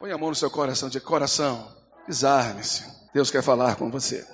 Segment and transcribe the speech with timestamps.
[0.00, 1.76] Põe a mão no seu coração, de coração,
[2.08, 2.84] desarme-se.
[3.12, 4.26] Deus quer falar com você.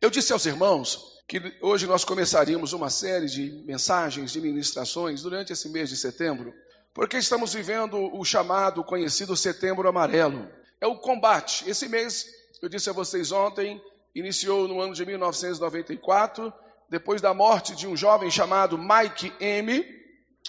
[0.00, 5.52] Eu disse aos irmãos que hoje nós começaríamos uma série de mensagens, de ministrações durante
[5.52, 6.54] esse mês de setembro,
[6.94, 10.48] porque estamos vivendo o chamado, conhecido Setembro Amarelo.
[10.80, 11.68] É o combate.
[11.68, 12.24] Esse mês,
[12.62, 13.78] eu disse a vocês ontem,
[14.14, 16.50] iniciou no ano de 1994,
[16.88, 19.84] depois da morte de um jovem chamado Mike M,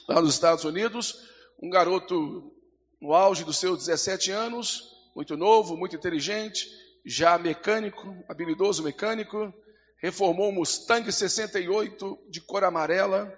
[0.08, 1.28] lá nos Estados Unidos,
[1.62, 2.54] um garoto
[3.02, 4.84] no auge dos seus 17 anos,
[5.16, 6.70] muito novo, muito inteligente,
[7.04, 9.52] já mecânico, habilidoso mecânico,
[9.98, 13.34] reformou um Mustang 68 de cor amarela,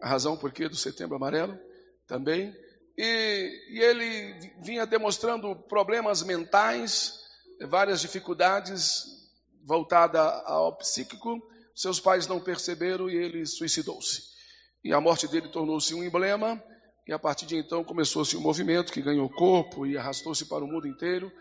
[0.00, 1.58] a razão por que do setembro amarelo
[2.06, 2.54] também,
[2.96, 7.18] e, e ele vinha demonstrando problemas mentais,
[7.66, 9.04] várias dificuldades
[9.64, 11.40] voltadas ao psíquico,
[11.74, 14.30] seus pais não perceberam e ele suicidou-se.
[14.84, 16.62] E a morte dele tornou-se um emblema
[17.06, 20.68] e a partir de então começou-se um movimento que ganhou corpo e arrastou-se para o
[20.68, 21.32] mundo inteiro.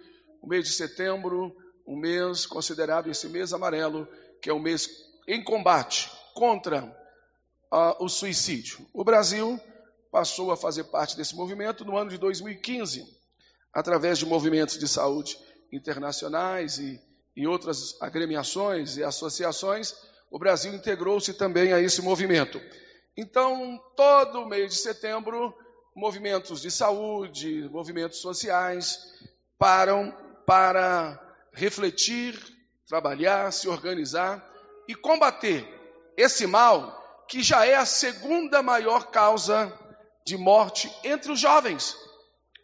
[0.42, 4.08] O mês de setembro, um mês considerado esse mês amarelo,
[4.42, 4.90] que é o um mês
[5.28, 6.84] em combate contra
[7.72, 8.86] uh, o suicídio.
[8.94, 9.60] O Brasil
[10.12, 13.06] passou a fazer parte desse movimento no ano de 2015,
[13.74, 15.38] através de movimentos de saúde
[15.72, 17.00] internacionais e,
[17.36, 19.96] e outras agremiações e associações.
[20.30, 22.60] O Brasil integrou-se também a esse movimento.
[23.16, 25.54] Então, todo mês de setembro,
[25.96, 29.00] movimentos de saúde, movimentos sociais
[29.58, 31.20] param para
[31.52, 32.40] refletir,
[32.88, 34.44] trabalhar, se organizar
[34.88, 35.68] e combater
[36.16, 39.78] esse mal que já é a segunda maior causa
[40.26, 41.96] de morte entre os jovens,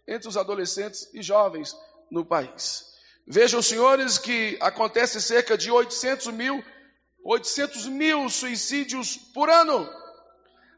[0.08, 1.76] entre os adolescentes e jovens
[2.10, 2.86] no país.
[3.28, 6.64] Vejam, senhores, que acontece cerca de 800 mil,
[7.26, 9.88] 800 mil suicídios por ano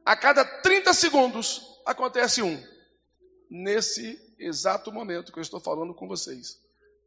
[0.05, 2.61] a cada 30 segundos acontece um.
[3.49, 6.59] Nesse exato momento que eu estou falando com vocês,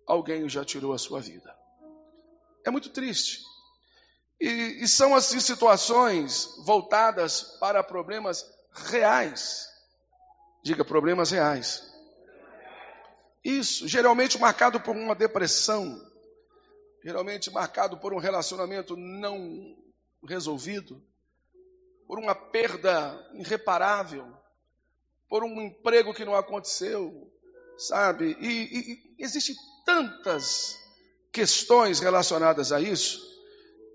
[0.06, 1.56] alguém já tirou a sua vida.
[2.64, 3.40] É muito triste.
[4.40, 9.68] E, e são assim situações voltadas para problemas reais.
[10.64, 11.92] Diga, problemas reais.
[13.44, 16.00] Isso, geralmente marcado por uma depressão,
[17.04, 19.76] geralmente marcado por um relacionamento não
[20.28, 21.02] resolvido,
[22.12, 24.26] por uma perda irreparável,
[25.30, 27.32] por um emprego que não aconteceu,
[27.78, 28.36] sabe?
[28.38, 29.56] E, e, e existem
[29.86, 30.78] tantas
[31.32, 33.18] questões relacionadas a isso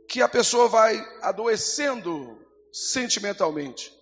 [0.10, 3.94] que a pessoa vai adoecendo sentimentalmente,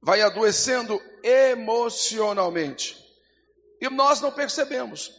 [0.00, 2.96] vai adoecendo emocionalmente.
[3.82, 5.12] E nós não percebemos.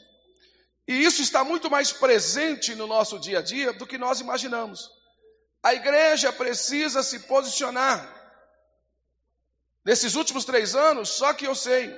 [0.87, 4.89] E isso está muito mais presente no nosso dia a dia do que nós imaginamos.
[5.61, 8.18] A igreja precisa se posicionar
[9.89, 11.91] Nesses últimos três anos, só que eu sei.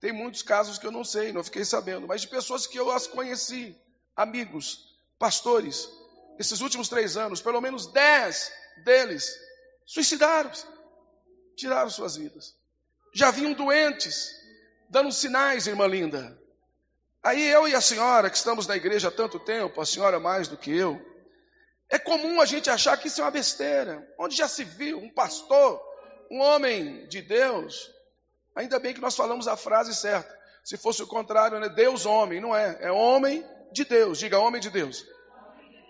[0.00, 2.90] Tem muitos casos que eu não sei, não fiquei sabendo, mas de pessoas que eu
[2.90, 3.80] as conheci,
[4.16, 5.88] amigos, pastores,
[6.36, 8.50] esses últimos três anos, pelo menos dez
[8.84, 9.32] deles
[9.86, 10.66] suicidaram-se,
[11.56, 12.56] tiraram suas vidas.
[13.14, 14.28] Já vinham doentes,
[14.90, 16.36] dando sinais, irmã linda.
[17.22, 20.48] Aí eu e a senhora, que estamos na igreja há tanto tempo, a senhora mais
[20.48, 21.00] do que eu,
[21.88, 24.04] é comum a gente achar que isso é uma besteira.
[24.18, 25.80] Onde já se viu um pastor
[26.30, 27.90] um homem de Deus,
[28.54, 30.36] ainda bem que nós falamos a frase certa.
[30.64, 31.68] Se fosse o contrário, né?
[31.68, 32.78] Deus homem, não é?
[32.80, 34.18] É homem de Deus.
[34.18, 35.04] Diga homem de Deus.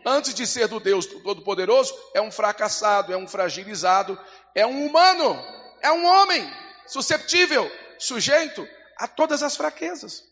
[0.04, 4.18] Antes de ser do Deus Todo-Poderoso, é um fracassado, é um fragilizado,
[4.54, 5.34] é um humano,
[5.80, 6.48] é um homem
[6.86, 8.66] susceptível, sujeito
[8.98, 10.22] a todas as fraquezas,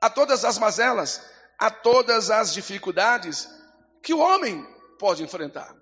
[0.00, 1.20] a todas as mazelas,
[1.58, 3.48] a todas as dificuldades
[4.02, 4.64] que o homem
[4.98, 5.74] pode enfrentar.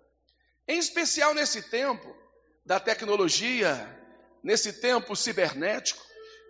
[0.67, 2.15] Em especial nesse tempo,
[2.69, 3.75] da tecnologia,
[4.45, 6.05] nesse tempo cibernético,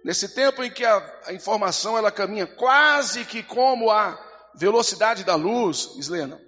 [0.04, 4.18] nesse tempo em que a, a informação ela caminha quase que como a
[4.56, 6.42] velocidade da luz, Islena.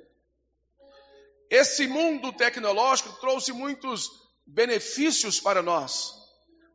[1.48, 4.10] Esse mundo tecnológico trouxe muitos
[4.44, 6.14] benefícios para nós.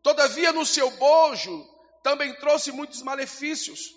[0.02, 1.68] Todavia, no seu bojo,
[2.02, 3.90] também trouxe muitos malefícios.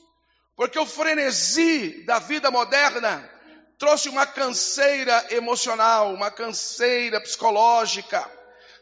[0.57, 3.31] Porque o frenesi da vida moderna
[3.79, 8.38] trouxe uma canseira emocional, uma canseira psicológica,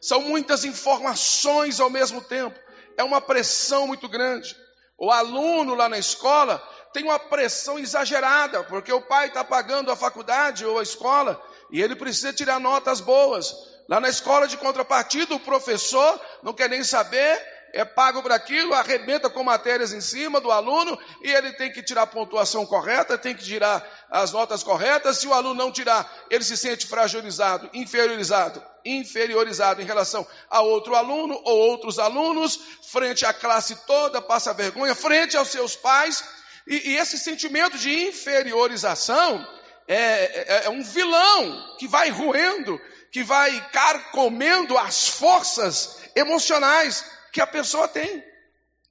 [0.07, 2.57] são muitas informações ao mesmo tempo.
[2.97, 4.57] É uma pressão muito grande.
[4.97, 6.63] O aluno lá na escola
[6.93, 11.43] tem uma pressão exagerada, porque o pai está pagando a faculdade ou a escola
[11.73, 13.53] e ele precisa tirar notas boas.
[13.89, 18.73] Lá na escola de contrapartida, o professor não quer nem saber, é pago para aquilo,
[18.75, 23.19] arrebenta com matérias em cima do aluno e ele tem que tirar a pontuação correta,
[23.19, 25.19] tem que tirar as notas corretas.
[25.19, 30.95] Se o aluno não tirar, ele se sente fragilizado, inferiorizado, inferiorizado em relação a outro
[30.95, 32.59] aluno ou outros alunos,
[32.91, 36.25] frente à classe toda, passa vergonha, frente aos seus pais.
[36.67, 39.47] E, e esse sentimento de inferiorização
[39.87, 42.81] é, é, é um vilão que vai roendo,
[43.13, 48.25] que vai carcomendo as forças emocionais que a pessoa tem.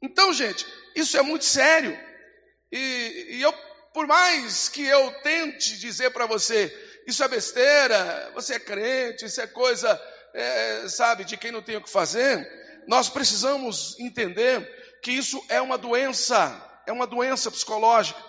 [0.02, 0.66] Então, gente,
[0.96, 1.98] isso é muito sério.
[2.72, 3.54] E, e eu,
[3.94, 6.74] por mais que eu tente dizer para você,
[7.08, 10.02] isso é besteira, você é crente, isso é coisa,
[10.34, 12.48] é, sabe, de quem não tem o que fazer,
[12.88, 18.20] nós precisamos entender que isso é uma doença, é uma doença psicológica.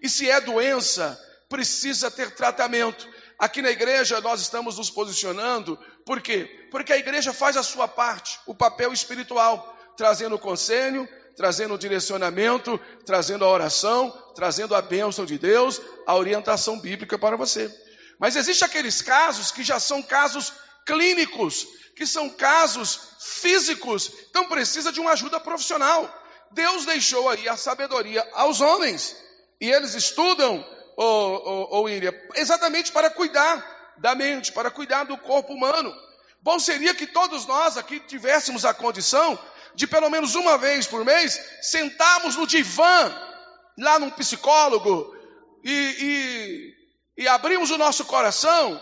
[0.00, 1.18] E se é doença,
[1.48, 3.08] precisa ter tratamento.
[3.38, 6.68] Aqui na igreja nós estamos nos posicionando, por quê?
[6.70, 11.78] Porque a igreja faz a sua parte, o papel espiritual, trazendo o conselho, trazendo o
[11.78, 17.72] direcionamento, trazendo a oração, trazendo a bênção de Deus, a orientação bíblica para você.
[18.18, 20.52] Mas existem aqueles casos que já são casos
[20.86, 21.66] clínicos,
[21.96, 26.12] que são casos físicos, então precisa de uma ajuda profissional.
[26.50, 29.16] Deus deixou aí a sabedoria aos homens,
[29.60, 30.64] e eles estudam,
[30.96, 31.88] ou, ou,
[32.36, 35.94] exatamente para cuidar da mente, para cuidar do corpo humano.
[36.40, 39.38] Bom seria que todos nós aqui tivéssemos a condição
[39.74, 43.12] de pelo menos uma vez por mês sentarmos no divã,
[43.78, 45.14] lá num psicólogo,
[45.64, 46.74] e,
[47.16, 48.80] e, e abrimos o nosso coração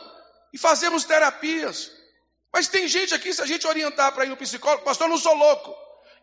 [0.52, 1.90] e fazemos terapias.
[2.52, 5.18] Mas tem gente aqui, se a gente orientar para ir no psicólogo, pastor, eu não
[5.18, 5.74] sou louco.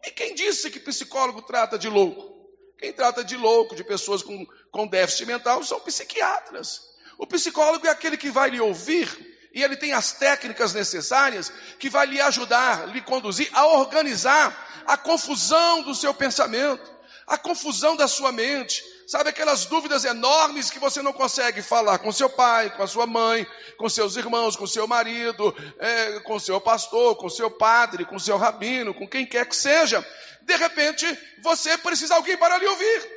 [0.05, 2.38] E quem disse que psicólogo trata de louco?
[2.79, 6.81] Quem trata de louco, de pessoas com, com déficit mental, são psiquiatras.
[7.17, 9.07] O psicólogo é aquele que vai lhe ouvir
[9.53, 14.95] e ele tem as técnicas necessárias que vai lhe ajudar, lhe conduzir a organizar a
[14.95, 16.89] confusão do seu pensamento,
[17.27, 22.11] a confusão da sua mente, Sabe aquelas dúvidas enormes que você não consegue falar com
[22.11, 23.43] seu pai, com a sua mãe,
[23.75, 28.37] com seus irmãos, com seu marido, é, com seu pastor, com seu padre, com seu
[28.37, 30.07] rabino, com quem quer que seja.
[30.43, 31.07] De repente,
[31.41, 33.11] você precisa de alguém para lhe ouvir.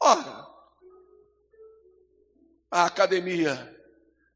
[0.00, 0.46] Ora,
[2.70, 3.76] a academia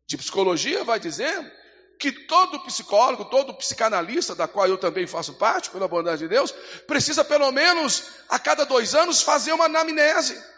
[0.09, 1.53] de psicologia vai dizer
[2.01, 6.51] que todo psicólogo, todo psicanalista, da qual eu também faço parte, pela bondade de Deus,
[6.89, 10.51] precisa pelo menos a cada dois anos fazer uma anamnese.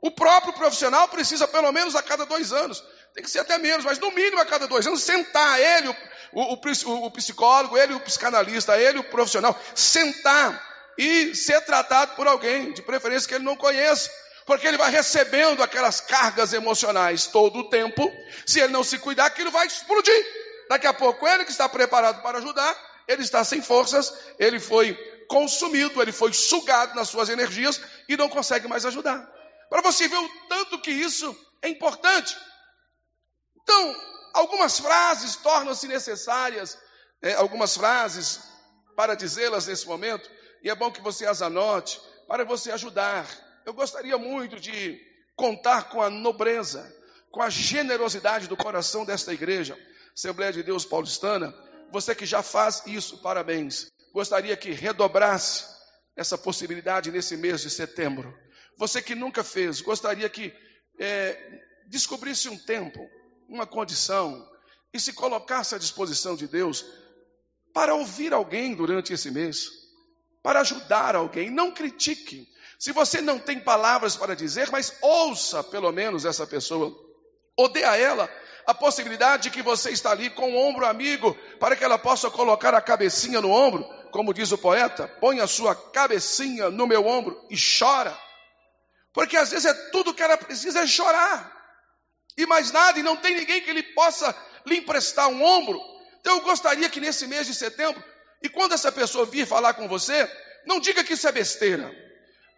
[0.00, 2.82] O próprio profissional precisa, pelo menos a cada dois anos,
[3.14, 5.88] tem que ser até menos, mas no mínimo a cada dois anos, sentar ele,
[6.32, 10.64] o, o, o psicólogo, ele, o psicanalista, ele, o profissional, sentar
[10.96, 14.08] e ser tratado por alguém, de preferência que ele não conheça,
[14.46, 18.10] porque ele vai recebendo aquelas cargas emocionais todo o tempo.
[18.46, 20.26] Se ele não se cuidar, aquilo vai explodir.
[20.68, 24.94] Daqui a pouco, ele que está preparado para ajudar, ele está sem forças, ele foi
[25.28, 29.37] consumido, ele foi sugado nas suas energias e não consegue mais ajudar.
[29.68, 32.36] Para você ver o tanto que isso é importante.
[33.62, 33.96] Então,
[34.32, 36.78] algumas frases tornam-se necessárias,
[37.22, 38.40] é, algumas frases
[38.96, 40.30] para dizê-las nesse momento,
[40.62, 43.26] e é bom que você as anote, para você ajudar.
[43.64, 45.00] Eu gostaria muito de
[45.36, 46.94] contar com a nobreza,
[47.30, 49.78] com a generosidade do coração desta igreja,
[50.16, 51.54] Assembleia de Deus Paulistana.
[51.92, 53.86] Você que já faz isso, parabéns.
[54.12, 55.64] Gostaria que redobrasse
[56.16, 58.36] essa possibilidade nesse mês de setembro.
[58.78, 60.54] Você que nunca fez, gostaria que
[61.00, 61.36] é,
[61.88, 63.00] descobrisse um tempo,
[63.48, 64.48] uma condição
[64.94, 66.86] e se colocasse à disposição de Deus
[67.74, 69.68] para ouvir alguém durante esse mês,
[70.42, 71.50] para ajudar alguém.
[71.50, 72.48] Não critique.
[72.78, 76.96] Se você não tem palavras para dizer, mas ouça pelo menos essa pessoa.
[77.72, 78.30] Dê a ela
[78.64, 82.30] a possibilidade de que você está ali com o ombro amigo, para que ela possa
[82.30, 87.06] colocar a cabecinha no ombro, como diz o poeta, põe a sua cabecinha no meu
[87.06, 88.16] ombro e chora.
[89.18, 91.52] Porque às vezes é tudo que ela precisa é chorar.
[92.36, 94.32] E mais nada, e não tem ninguém que lhe possa
[94.64, 95.76] lhe emprestar um ombro.
[96.20, 98.00] Então eu gostaria que nesse mês de setembro,
[98.40, 100.30] e quando essa pessoa vir falar com você,
[100.64, 101.92] não diga que isso é besteira.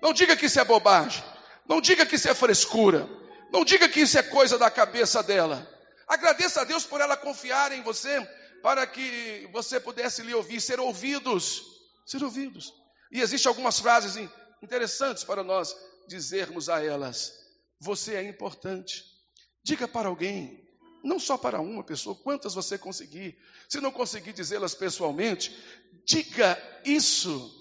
[0.02, 1.24] Não diga que isso é bobagem.
[1.66, 3.08] Não diga que isso é frescura.
[3.50, 5.66] Não diga que isso é coisa da cabeça dela.
[6.06, 8.20] Agradeça a Deus por ela confiar em você,
[8.62, 11.62] para que você pudesse lhe ouvir, ser ouvidos.
[12.04, 12.70] Ser ouvidos.
[13.10, 14.28] E existem algumas frases
[14.62, 15.74] interessantes para nós
[16.08, 17.32] dizermos a elas:
[17.80, 19.04] Você é importante.
[19.62, 20.66] Diga para alguém,
[21.02, 23.38] não só para uma pessoa, quantas você conseguir.
[23.68, 25.54] Se não conseguir dizê-las pessoalmente,
[26.04, 27.56] diga isso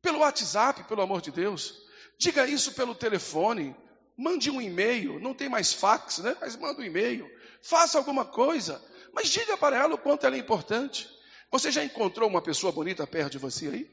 [0.00, 1.82] pelo WhatsApp, pelo amor de Deus.
[2.18, 3.74] Diga isso pelo telefone.
[4.16, 5.20] Mande um e-mail.
[5.20, 6.36] Não tem mais fax, né?
[6.40, 7.28] Mas manda um e-mail.
[7.62, 8.82] Faça alguma coisa.
[9.12, 11.08] Mas diga para ela o quanto ela é importante.
[11.50, 13.90] Você já encontrou uma pessoa bonita perto de você aí?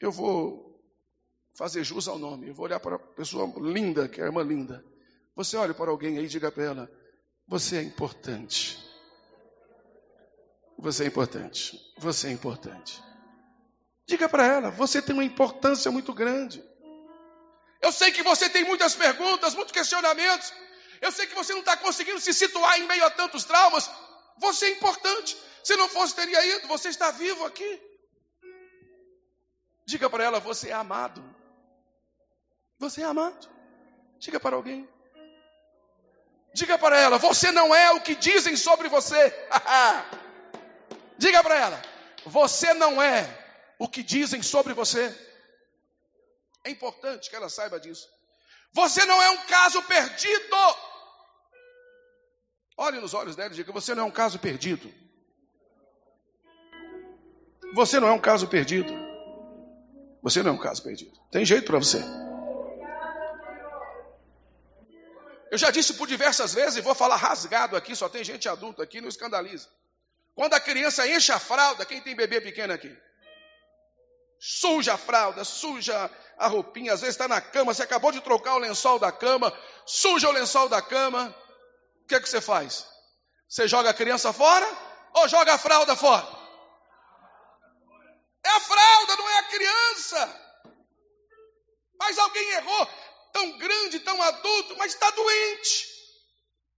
[0.00, 0.73] Eu vou
[1.54, 2.48] fazer jus ao nome.
[2.48, 4.84] Eu vou olhar para a pessoa linda, que é a irmã linda.
[5.34, 6.90] Você olha para alguém aí e diga para ela:
[7.48, 8.78] Você é importante.
[10.78, 11.80] Você é importante.
[11.98, 13.02] Você é importante.
[14.06, 16.62] Diga para ela: Você tem uma importância muito grande.
[17.80, 20.52] Eu sei que você tem muitas perguntas, muitos questionamentos.
[21.00, 23.90] Eu sei que você não está conseguindo se situar em meio a tantos traumas.
[24.38, 25.36] Você é importante.
[25.62, 26.68] Se não fosse, teria ido.
[26.68, 27.80] Você está vivo aqui.
[29.86, 31.33] Diga para ela: você é amado.
[32.78, 33.48] Você é amado.
[34.18, 34.88] Diga para alguém.
[36.54, 39.32] Diga para ela: você não é o que dizem sobre você.
[41.18, 41.82] Diga para ela:
[42.26, 43.28] você não é
[43.78, 45.14] o que dizem sobre você.
[46.64, 48.08] É importante que ela saiba disso.
[48.72, 50.56] Você não é um caso perdido.
[52.76, 54.92] Olhe nos olhos dela e diga: Você não é um caso perdido.
[57.74, 58.92] Você não é um caso perdido.
[60.22, 61.18] Você não é um caso perdido.
[61.30, 61.98] Tem jeito para você.
[65.54, 68.82] Eu já disse por diversas vezes e vou falar rasgado aqui, só tem gente adulta
[68.82, 69.68] aqui, não escandaliza.
[70.34, 72.92] Quando a criança enche a fralda, quem tem bebê pequeno aqui?
[74.40, 78.56] Suja a fralda, suja a roupinha, às vezes está na cama, você acabou de trocar
[78.56, 79.56] o lençol da cama,
[79.86, 81.32] suja o lençol da cama.
[82.02, 82.84] O que é que você faz?
[83.48, 84.68] Você joga a criança fora
[85.12, 86.26] ou joga a fralda fora?
[88.44, 90.40] É a fralda, não é a criança.
[91.96, 92.88] Mas alguém errou,
[93.34, 95.86] tão grande, tão adulto, mas está doente.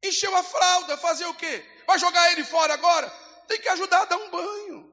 [0.03, 1.65] Encheu a fralda, fazer o quê?
[1.87, 3.09] Vai jogar ele fora agora?
[3.47, 4.93] Tem que ajudar a dar um banho.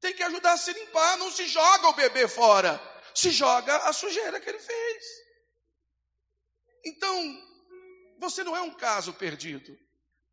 [0.00, 1.16] Tem que ajudar a se limpar.
[1.16, 2.78] Não se joga o bebê fora
[3.14, 5.04] se joga a sujeira que ele fez.
[6.84, 7.42] Então,
[8.18, 9.78] você não é um caso perdido.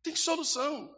[0.02, 0.94] Tem solução.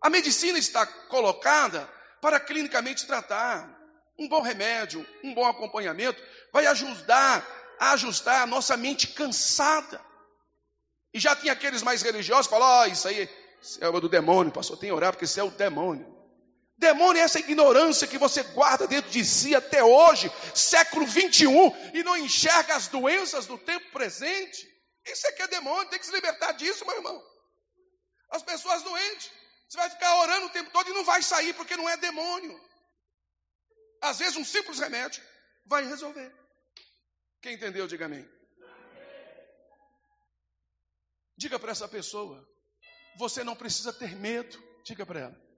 [0.00, 1.86] A medicina está colocada
[2.20, 3.76] para clinicamente tratar.
[4.18, 6.20] Um bom remédio, um bom acompanhamento
[6.52, 7.46] vai ajudar
[7.78, 10.00] a ajustar a nossa mente cansada.
[11.12, 13.28] E já tinha aqueles mais religiosos que falam: oh, isso aí
[13.80, 16.16] é do demônio, pastor, tem que orar porque isso é o demônio.
[16.76, 22.04] Demônio é essa ignorância que você guarda dentro de si até hoje, século 21, e
[22.04, 24.68] não enxerga as doenças do tempo presente.
[25.04, 27.20] Isso é que é demônio, tem que se libertar disso, meu irmão.
[28.30, 29.30] As pessoas doentes,
[29.68, 32.58] você vai ficar orando o tempo todo e não vai sair porque não é demônio.
[34.00, 35.20] Às vezes um simples remédio
[35.66, 36.32] vai resolver.
[37.40, 38.28] Quem entendeu, diga amém.
[41.36, 42.46] Diga para essa pessoa,
[43.16, 44.60] você não precisa ter medo.
[44.82, 45.48] Diga para ela.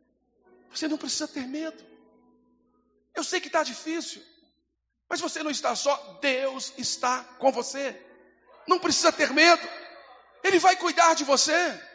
[0.71, 1.83] Você não precisa ter medo.
[3.15, 4.23] Eu sei que está difícil,
[5.09, 8.01] mas você não está só, Deus está com você.
[8.69, 9.67] Não precisa ter medo,
[10.45, 11.90] Ele vai cuidar de você.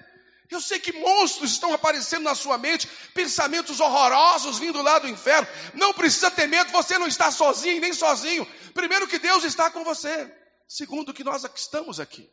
[0.50, 5.48] Eu sei que monstros estão aparecendo na sua mente, pensamentos horrorosos vindo lá do inferno.
[5.74, 8.46] Não precisa ter medo, você não está sozinho nem sozinho.
[8.74, 10.32] Primeiro, que Deus está com você.
[10.68, 12.30] Segundo, que nós estamos aqui.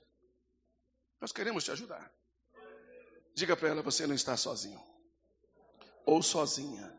[1.20, 2.10] Nós queremos te ajudar.
[3.34, 4.80] Diga para ela: você não está sozinho
[6.04, 6.92] ou sozinha.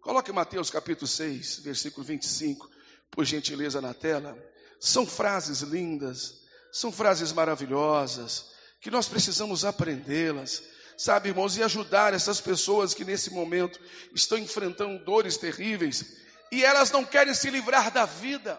[0.00, 2.68] Coloque Mateus capítulo 6, versículo 25,
[3.10, 4.36] por gentileza na tela.
[4.80, 10.62] São frases lindas, são frases maravilhosas, que nós precisamos aprendê-las,
[10.96, 13.80] sabe, irmãos, e ajudar essas pessoas que nesse momento
[14.14, 16.16] estão enfrentando dores terríveis
[16.50, 18.58] e elas não querem se livrar da vida,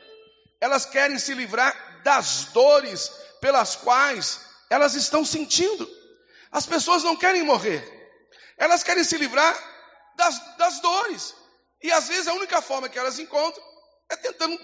[0.60, 3.10] elas querem se livrar das dores
[3.42, 5.90] pelas quais elas estão sentindo.
[6.52, 7.84] As pessoas não querem morrer,
[8.58, 9.58] elas querem se livrar
[10.16, 11.36] das, das dores.
[11.82, 13.64] E às vezes a única forma que elas encontram
[14.10, 14.60] é tentando,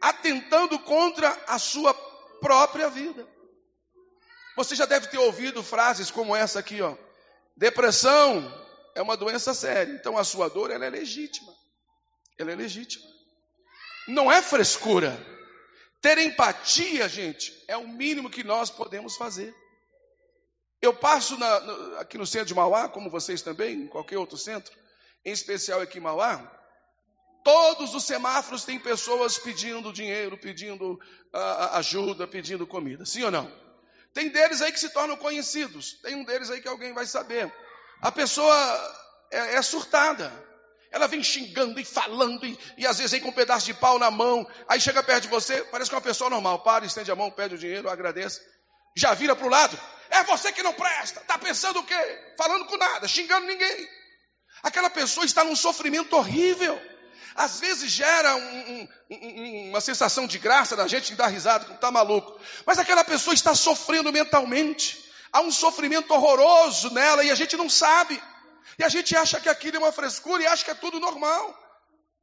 [0.00, 1.94] atentando contra a sua
[2.40, 3.35] própria vida.
[4.56, 6.96] Você já deve ter ouvido frases como essa aqui, ó.
[7.54, 8.52] Depressão
[8.94, 11.52] é uma doença séria, então a sua dor ela é legítima.
[12.38, 13.04] Ela é legítima.
[14.08, 15.14] Não é frescura.
[16.00, 19.54] Ter empatia, gente, é o mínimo que nós podemos fazer.
[20.80, 24.38] Eu passo na, no, aqui no centro de Mauá, como vocês também, em qualquer outro
[24.38, 24.72] centro,
[25.24, 26.52] em especial aqui em Mauá.
[27.42, 33.04] Todos os semáforos têm pessoas pedindo dinheiro, pedindo uh, ajuda, pedindo comida.
[33.04, 33.65] Sim ou não?
[34.16, 35.92] Tem deles aí que se tornam conhecidos.
[36.00, 37.52] Tem um deles aí que alguém vai saber.
[38.00, 38.56] A pessoa
[39.30, 40.32] é, é surtada.
[40.90, 43.98] Ela vem xingando e falando, e, e, às vezes vem com um pedaço de pau
[43.98, 44.50] na mão.
[44.66, 46.62] Aí chega perto de você, parece que é uma pessoa normal.
[46.62, 48.40] Para, estende a mão, pede o dinheiro, agradece.
[48.96, 49.78] Já vira para o lado.
[50.08, 51.20] É você que não presta.
[51.20, 52.34] Está pensando o quê?
[52.38, 53.86] Falando com nada, xingando ninguém.
[54.62, 56.80] Aquela pessoa está num sofrimento horrível.
[57.34, 61.90] Às vezes gera um, um, uma sensação de graça da gente dar risada, que está
[61.90, 62.38] maluco.
[62.64, 65.04] Mas aquela pessoa está sofrendo mentalmente.
[65.32, 68.22] Há um sofrimento horroroso nela e a gente não sabe.
[68.78, 71.54] E a gente acha que aquilo é uma frescura e acha que é tudo normal.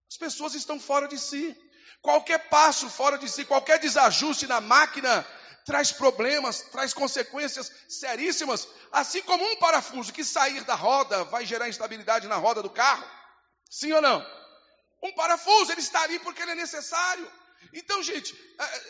[0.09, 1.55] As pessoas estão fora de si.
[2.01, 5.25] Qualquer passo fora de si, qualquer desajuste na máquina
[5.65, 11.69] traz problemas, traz consequências seríssimas, assim como um parafuso que sair da roda vai gerar
[11.69, 13.05] instabilidade na roda do carro.
[13.69, 14.42] Sim ou não?
[15.03, 17.29] Um parafuso, ele está ali porque ele é necessário.
[17.73, 18.33] Então, gente,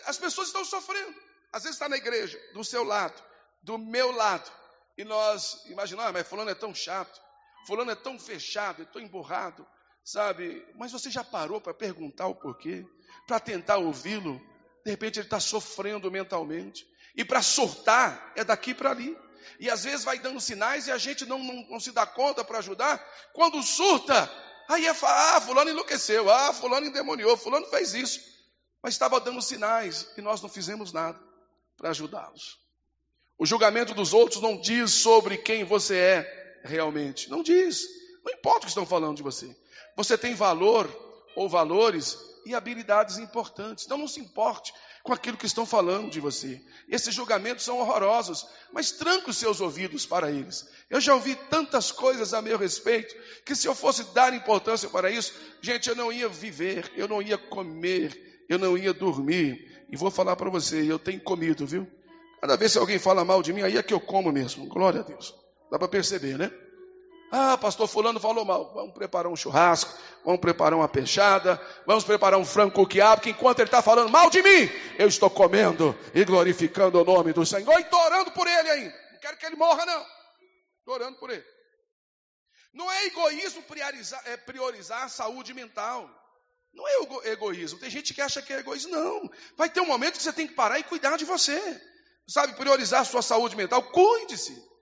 [0.06, 1.14] as pessoas estão sofrendo.
[1.52, 3.22] Às vezes está na igreja, do seu lado,
[3.62, 4.50] do meu lado.
[4.98, 7.20] E nós imaginamos, ah, mas fulano é tão chato,
[7.66, 9.66] fulano é tão fechado, é tão emburrado,
[10.04, 10.66] sabe?
[10.76, 12.86] Mas você já parou para perguntar o porquê?
[13.28, 14.40] Para tentar ouvi-lo?
[14.86, 16.88] De repente ele está sofrendo mentalmente.
[17.16, 19.18] E para surtar é daqui para ali.
[19.60, 22.44] E às vezes vai dando sinais e a gente não, não, não se dá conta
[22.44, 22.98] para ajudar.
[23.34, 24.30] Quando surta,
[24.68, 28.22] aí é falar, ah, fulano enlouqueceu, ah, fulano endemoniou, fulano fez isso.
[28.82, 31.20] Mas estava dando sinais e nós não fizemos nada
[31.78, 32.60] para ajudá-los.
[33.38, 37.30] O julgamento dos outros não diz sobre quem você é realmente.
[37.30, 37.82] Não diz.
[38.24, 39.56] Não importa o que estão falando de você.
[39.96, 40.90] Você tem valor
[41.36, 43.86] ou valores e habilidades importantes.
[43.86, 44.74] Então não se importe
[45.04, 46.62] com aquilo que estão falando de você.
[46.88, 50.66] Esses julgamentos são horrorosos, mas tranque os seus ouvidos para eles.
[50.90, 53.14] Eu já ouvi tantas coisas a meu respeito
[53.46, 57.22] que se eu fosse dar importância para isso, gente, eu não ia viver, eu não
[57.22, 59.86] ia comer, eu não ia dormir.
[59.90, 61.86] E vou falar para você, eu tenho comido, viu?
[62.40, 64.68] Cada vez que alguém fala mal de mim, aí é que eu como mesmo.
[64.68, 65.36] Glória a Deus.
[65.70, 66.50] Dá para perceber, né?
[67.36, 68.72] Ah, pastor fulano falou mal.
[68.76, 69.92] Vamos preparar um churrasco,
[70.24, 74.12] vamos preparar uma peixada, vamos preparar um frango com quiabo, que enquanto ele está falando
[74.12, 78.30] mal de mim, eu estou comendo e glorificando o nome do Senhor e estou orando
[78.30, 78.96] por ele ainda.
[79.14, 80.06] Não quero que ele morra, não.
[80.78, 81.44] Estou orando por ele.
[82.72, 86.08] Não é egoísmo priorizar, é priorizar a saúde mental.
[86.72, 87.80] Não é egoísmo.
[87.80, 88.92] Tem gente que acha que é egoísmo.
[88.92, 89.28] Não.
[89.58, 91.82] Vai ter um momento que você tem que parar e cuidar de você
[92.28, 94.73] sabe, priorizar a sua saúde mental, cuide-se.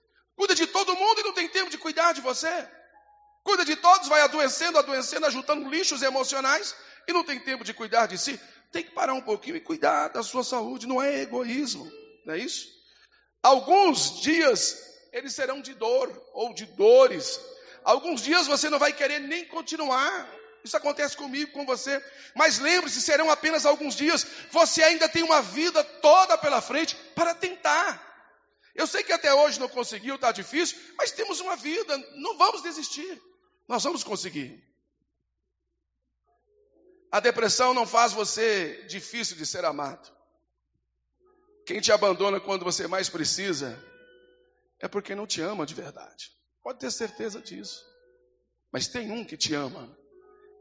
[0.41, 2.67] Cuida de todo mundo e não tem tempo de cuidar de você.
[3.43, 6.75] Cuida de todos, vai adoecendo, adoecendo, ajuntando lixos emocionais
[7.07, 8.41] e não tem tempo de cuidar de si.
[8.71, 11.87] Tem que parar um pouquinho e cuidar da sua saúde, não é egoísmo,
[12.25, 12.67] não é isso?
[13.43, 14.81] Alguns dias
[15.13, 17.39] eles serão de dor ou de dores.
[17.83, 20.27] Alguns dias você não vai querer nem continuar.
[20.63, 22.03] Isso acontece comigo, com você.
[22.33, 24.25] Mas lembre-se, serão apenas alguns dias.
[24.49, 28.10] Você ainda tem uma vida toda pela frente para tentar.
[28.75, 32.61] Eu sei que até hoje não conseguiu, está difícil, mas temos uma vida, não vamos
[32.61, 33.21] desistir.
[33.67, 34.63] Nós vamos conseguir.
[37.11, 40.09] A depressão não faz você difícil de ser amado.
[41.65, 43.77] Quem te abandona quando você mais precisa
[44.79, 46.31] é porque não te ama de verdade.
[46.63, 47.85] Pode ter certeza disso.
[48.71, 49.95] Mas tem um que te ama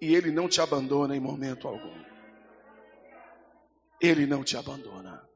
[0.01, 2.05] e Ele não te abandona em momento algum.
[4.01, 5.30] Ele não te abandona.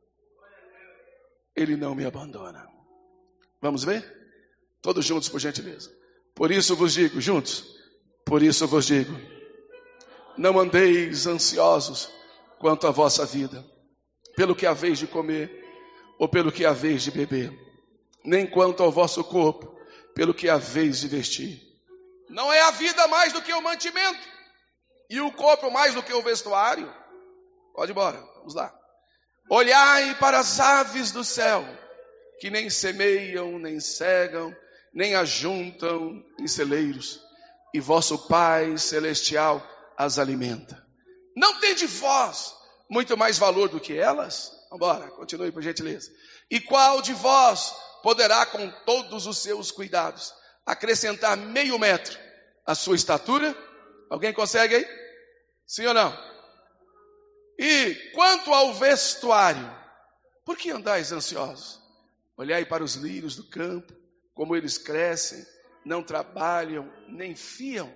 [1.56, 2.66] Ele não me abandona.
[3.60, 4.04] Vamos ver?
[4.82, 5.90] Todos juntos, por gentileza.
[6.34, 7.64] Por isso vos digo, juntos,
[8.26, 9.12] por isso vos digo,
[10.36, 12.10] não andeis ansiosos
[12.58, 13.64] quanto à vossa vida,
[14.36, 15.62] pelo que haveis de comer,
[16.18, 17.52] ou pelo que haveis de beber,
[18.24, 19.78] nem quanto ao vosso corpo,
[20.14, 21.62] pelo que haveis de vestir.
[22.28, 24.28] Não é a vida mais do que o mantimento
[25.08, 26.92] e o corpo mais do que o vestuário?
[27.74, 28.74] Pode ir embora, vamos lá.
[29.48, 31.64] Olhai para as aves do céu,
[32.40, 34.54] que nem semeiam, nem cegam,
[34.92, 37.20] nem ajuntam em celeiros,
[37.72, 39.62] e vosso Pai celestial
[39.96, 40.82] as alimenta.
[41.36, 42.54] Não tem de vós
[42.88, 44.50] muito mais valor do que elas?
[44.70, 46.10] Vamos embora, continue por gentileza.
[46.50, 50.32] E qual de vós poderá, com todos os seus cuidados,
[50.64, 52.18] acrescentar meio metro
[52.66, 53.56] à sua estatura?
[54.10, 54.86] Alguém consegue aí?
[55.66, 56.33] Sim ou não?
[57.58, 59.70] E quanto ao vestuário,
[60.44, 61.80] por que andais ansiosos?
[62.36, 63.92] Olhai para os lírios do campo,
[64.34, 65.46] como eles crescem,
[65.84, 67.92] não trabalham, nem fiam.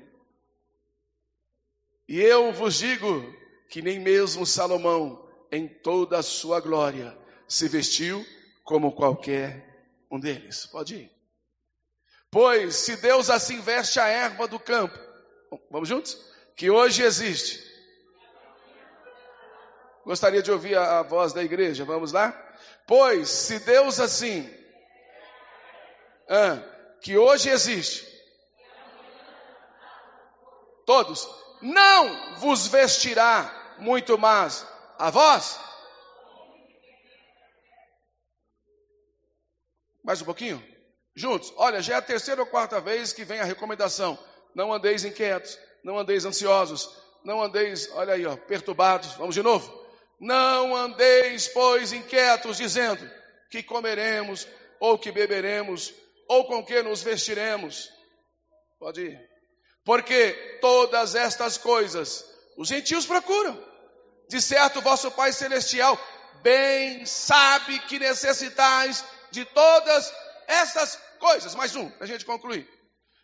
[2.07, 3.35] E eu vos digo
[3.69, 7.17] que nem mesmo Salomão, em toda a sua glória,
[7.47, 8.25] se vestiu
[8.65, 10.67] como qualquer um deles.
[10.67, 11.13] Pode ir.
[12.31, 14.99] Pois se Deus assim veste a erva do campo,
[15.71, 16.19] Vamos juntos?
[16.57, 17.68] Que hoje existe.
[20.09, 21.85] Gostaria de ouvir a, a voz da igreja.
[21.85, 22.33] Vamos lá?
[22.87, 24.51] Pois, se Deus assim,
[26.27, 26.57] ah,
[27.03, 28.09] que hoje existe,
[30.87, 31.29] todos,
[31.61, 34.67] não vos vestirá muito mais
[34.99, 35.61] a vós?
[40.03, 40.67] Mais um pouquinho?
[41.15, 41.53] Juntos.
[41.55, 44.19] Olha, já é a terceira ou quarta vez que vem a recomendação.
[44.55, 46.89] Não andeis inquietos, não andeis ansiosos,
[47.23, 49.13] não andeis, olha aí, ó, perturbados.
[49.13, 49.87] Vamos de novo.
[50.21, 53.09] Não andeis, pois, inquietos, dizendo
[53.51, 54.47] que comeremos,
[54.81, 55.95] ou que beberemos,
[56.29, 57.91] ou com que nos vestiremos.
[58.79, 59.21] Pode ir.
[59.85, 62.25] Porque todas estas coisas
[62.57, 63.59] os gentios procuram.
[64.29, 65.99] De certo, vosso Pai Celestial
[66.43, 70.13] bem sabe que necessitais de todas
[70.47, 71.55] essas coisas.
[71.55, 72.69] Mais um, para a gente concluir.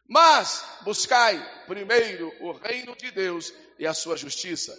[0.09, 4.77] Mas buscai primeiro o reino de Deus e a sua justiça.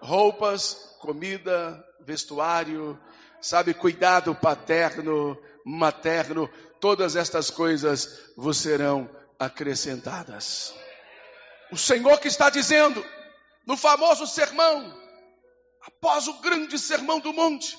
[0.00, 2.98] Roupas, comida, vestuário,
[3.40, 6.48] sabe, cuidado paterno, materno,
[6.80, 10.74] todas estas coisas vos serão acrescentadas.
[11.70, 13.04] O Senhor que está dizendo,
[13.66, 14.96] no famoso sermão,
[15.86, 17.76] após o grande sermão do monte.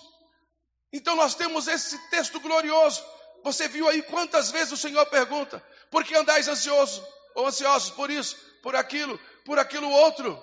[0.92, 3.04] Então nós temos esse texto glorioso.
[3.44, 7.02] Você viu aí quantas vezes o Senhor pergunta: por que andais ansiosos
[7.36, 10.42] ou ansiosos por isso, por aquilo, por aquilo outro?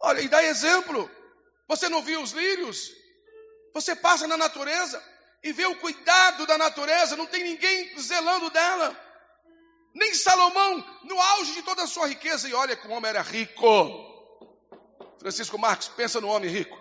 [0.00, 1.10] Olha, e dá exemplo.
[1.68, 2.90] Você não viu os lírios?
[3.74, 5.02] Você passa na natureza
[5.42, 8.96] e vê o cuidado da natureza, não tem ninguém zelando dela.
[9.94, 13.22] Nem Salomão, no auge de toda a sua riqueza, e olha que o homem era
[13.22, 14.06] rico.
[15.18, 16.78] Francisco Marques, pensa no homem rico.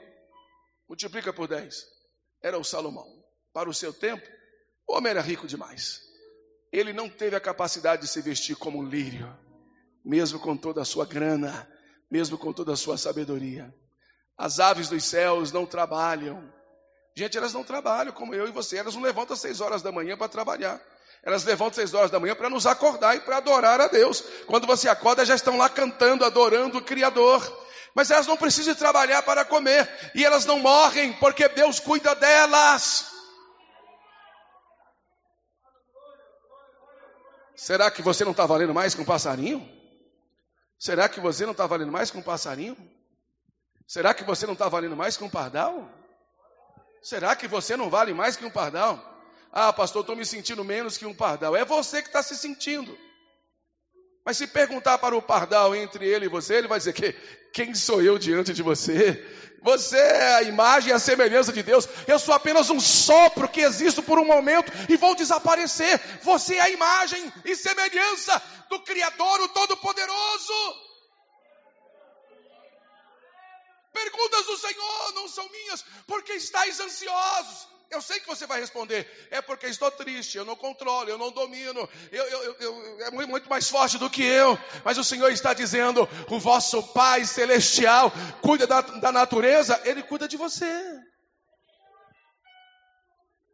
[0.87, 1.75] Multiplica por 10.
[2.43, 3.05] Era o Salomão.
[3.53, 4.25] Para o seu tempo,
[4.87, 6.01] o homem era rico demais.
[6.71, 9.35] Ele não teve a capacidade de se vestir como um lírio,
[10.05, 11.67] mesmo com toda a sua grana,
[12.09, 13.73] mesmo com toda a sua sabedoria.
[14.37, 16.53] As aves dos céus não trabalham.
[17.15, 18.77] Gente, elas não trabalham como eu e você.
[18.77, 20.79] Elas não levantam às seis horas da manhã para trabalhar.
[21.23, 24.23] Elas levantam às seis horas da manhã para nos acordar e para adorar a Deus.
[24.45, 27.41] Quando você acorda, já estão lá cantando, adorando o Criador.
[27.95, 29.89] Mas elas não precisam trabalhar para comer.
[30.13, 33.07] E elas não morrem porque Deus cuida delas.
[37.55, 39.76] Será que você não está valendo mais que um passarinho?
[40.79, 42.77] Será que você não está valendo mais que um passarinho?
[43.87, 45.89] Será que você não está valendo mais que um pardal?
[47.01, 49.01] Será que você não vale mais que um pardal?
[49.51, 51.55] Ah, pastor, estou me sentindo menos que um pardal.
[51.55, 52.97] É você que está se sentindo.
[54.25, 57.13] Mas se perguntar para o pardal entre ele e você, ele vai dizer que
[57.53, 59.25] quem sou eu diante de você?
[59.61, 61.87] Você é a imagem e a semelhança de Deus.
[62.07, 65.99] Eu sou apenas um sopro que existo por um momento e vou desaparecer.
[66.21, 70.53] Você é a imagem e semelhança do Criador, o Todo-Poderoso.
[73.93, 77.67] Perguntas do Senhor não são minhas, porque estáis ansiosos.
[77.89, 81.31] Eu sei que você vai responder, é porque estou triste, eu não controlo, eu não
[81.31, 84.57] domino, eu, eu, eu, é muito mais forte do que eu.
[84.83, 90.27] Mas o Senhor está dizendo: o vosso Pai Celestial cuida da, da natureza, Ele cuida
[90.27, 90.65] de você.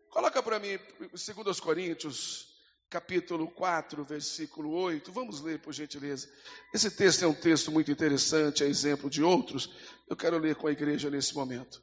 [0.10, 0.80] Coloca para mim
[1.12, 2.48] 2 Coríntios,
[2.90, 5.12] capítulo 4, versículo 8.
[5.12, 6.28] Vamos ler, por gentileza.
[6.74, 9.70] Esse texto é um texto muito interessante, é exemplo de outros.
[10.08, 11.82] Eu quero ler com a igreja nesse momento.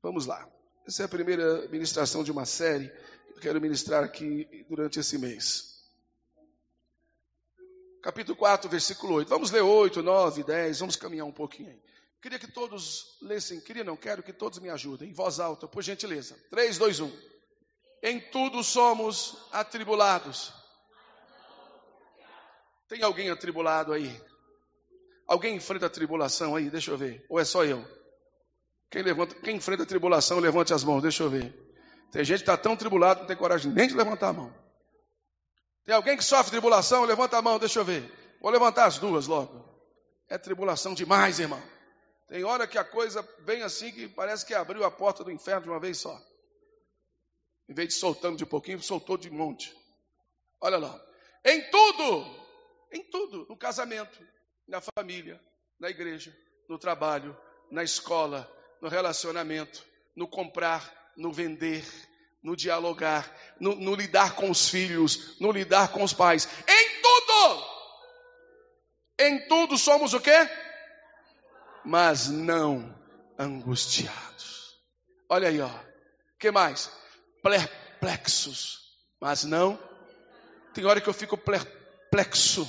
[0.00, 0.48] Vamos lá.
[0.86, 5.16] Essa é a primeira ministração de uma série que eu quero ministrar aqui durante esse
[5.16, 5.80] mês.
[8.02, 9.28] Capítulo 4, versículo 8.
[9.28, 11.80] Vamos ler 8, 9, 10, vamos caminhar um pouquinho aí.
[12.20, 15.82] Queria que todos lessem, queria não, quero que todos me ajudem, em voz alta, por
[15.82, 16.36] gentileza.
[16.50, 17.12] 3, 2, 1.
[18.02, 20.52] Em tudo somos atribulados.
[22.88, 24.20] Tem alguém atribulado aí?
[25.28, 26.68] Alguém enfrenta a tribulação aí?
[26.68, 27.24] Deixa eu ver.
[27.28, 28.01] Ou é só eu?
[28.92, 31.50] Quem, levanta, quem enfrenta a tribulação, levante as mãos, deixa eu ver.
[32.12, 34.54] Tem gente que está tão tribulado não tem coragem nem de levantar a mão.
[35.86, 38.04] Tem alguém que sofre tribulação, levanta a mão, deixa eu ver.
[38.38, 39.64] Vou levantar as duas logo.
[40.28, 41.62] É tribulação demais, irmão.
[42.28, 45.62] Tem hora que a coisa vem assim que parece que abriu a porta do inferno
[45.62, 46.20] de uma vez só.
[47.70, 49.74] Em vez de soltando de pouquinho, soltou de monte.
[50.60, 51.02] Olha lá.
[51.46, 52.26] Em tudo,
[52.92, 54.18] em tudo, no casamento,
[54.68, 55.40] na família,
[55.80, 56.36] na igreja,
[56.68, 57.34] no trabalho,
[57.70, 58.46] na escola,
[58.82, 61.86] no relacionamento, no comprar, no vender,
[62.42, 66.48] no dialogar, no, no, lidar com os filhos, no lidar com os pais.
[66.66, 67.72] Em tudo!
[69.20, 70.50] Em tudo somos o quê?
[71.84, 72.92] Mas não
[73.38, 74.76] angustiados.
[75.28, 75.70] Olha aí, ó.
[76.36, 76.90] que mais?
[77.40, 78.80] Perplexos,
[79.20, 79.78] mas não.
[80.74, 82.66] Tem hora que eu fico perplexo.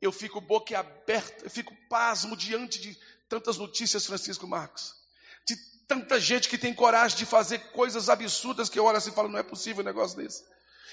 [0.00, 2.96] Eu fico boquiaberto, eu fico pasmo diante de
[3.28, 5.01] tantas notícias, Francisco Marcos
[5.46, 9.14] de tanta gente que tem coragem de fazer coisas absurdas que eu olho assim e
[9.14, 10.44] falo, não é possível um negócio desse.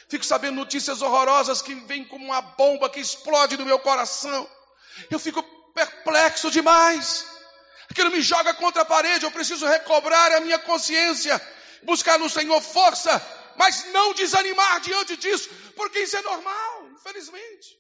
[0.09, 4.49] Fico sabendo notícias horrorosas que vêm como uma bomba que explode no meu coração.
[5.09, 7.25] Eu fico perplexo demais.
[7.89, 9.25] Aquilo me joga contra a parede.
[9.25, 11.39] Eu preciso recobrar a minha consciência,
[11.83, 13.21] buscar no Senhor força,
[13.55, 17.77] mas não desanimar diante disso, porque isso é normal, infelizmente.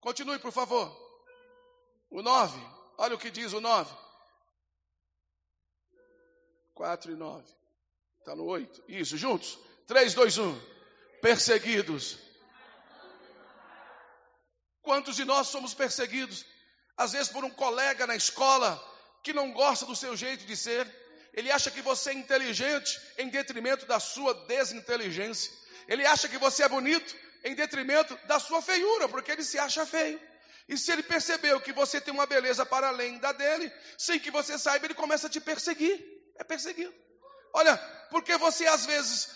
[0.00, 0.94] Continue, por favor.
[2.10, 2.58] O 9,
[2.98, 3.92] olha o que diz o 9.
[6.76, 7.42] 4 e 9.
[8.20, 8.84] Está no 8.
[8.86, 9.58] Isso, juntos.
[9.86, 10.60] 3, 2, 1.
[11.22, 12.18] Perseguidos.
[14.82, 16.44] Quantos de nós somos perseguidos?
[16.96, 18.80] Às vezes por um colega na escola
[19.22, 20.86] que não gosta do seu jeito de ser.
[21.32, 25.52] Ele acha que você é inteligente em detrimento da sua desinteligência.
[25.88, 29.86] Ele acha que você é bonito em detrimento da sua feiura, porque ele se acha
[29.86, 30.20] feio.
[30.68, 34.30] E se ele percebeu que você tem uma beleza para além da dele, sem que
[34.30, 36.15] você saiba, ele começa a te perseguir.
[36.38, 36.94] É perseguido.
[37.52, 37.76] Olha,
[38.10, 39.28] porque você às vezes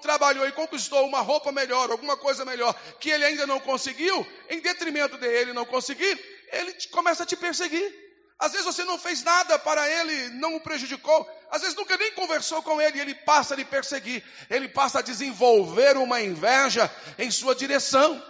[0.00, 4.60] trabalhou e conquistou uma roupa melhor, alguma coisa melhor, que ele ainda não conseguiu, em
[4.60, 6.18] detrimento dele não conseguir,
[6.52, 8.00] ele começa a te perseguir.
[8.38, 11.28] Às vezes você não fez nada para ele, não o prejudicou.
[11.50, 14.24] Às vezes nunca nem conversou com ele, ele passa a lhe perseguir.
[14.50, 18.20] Ele passa a desenvolver uma inveja em sua direção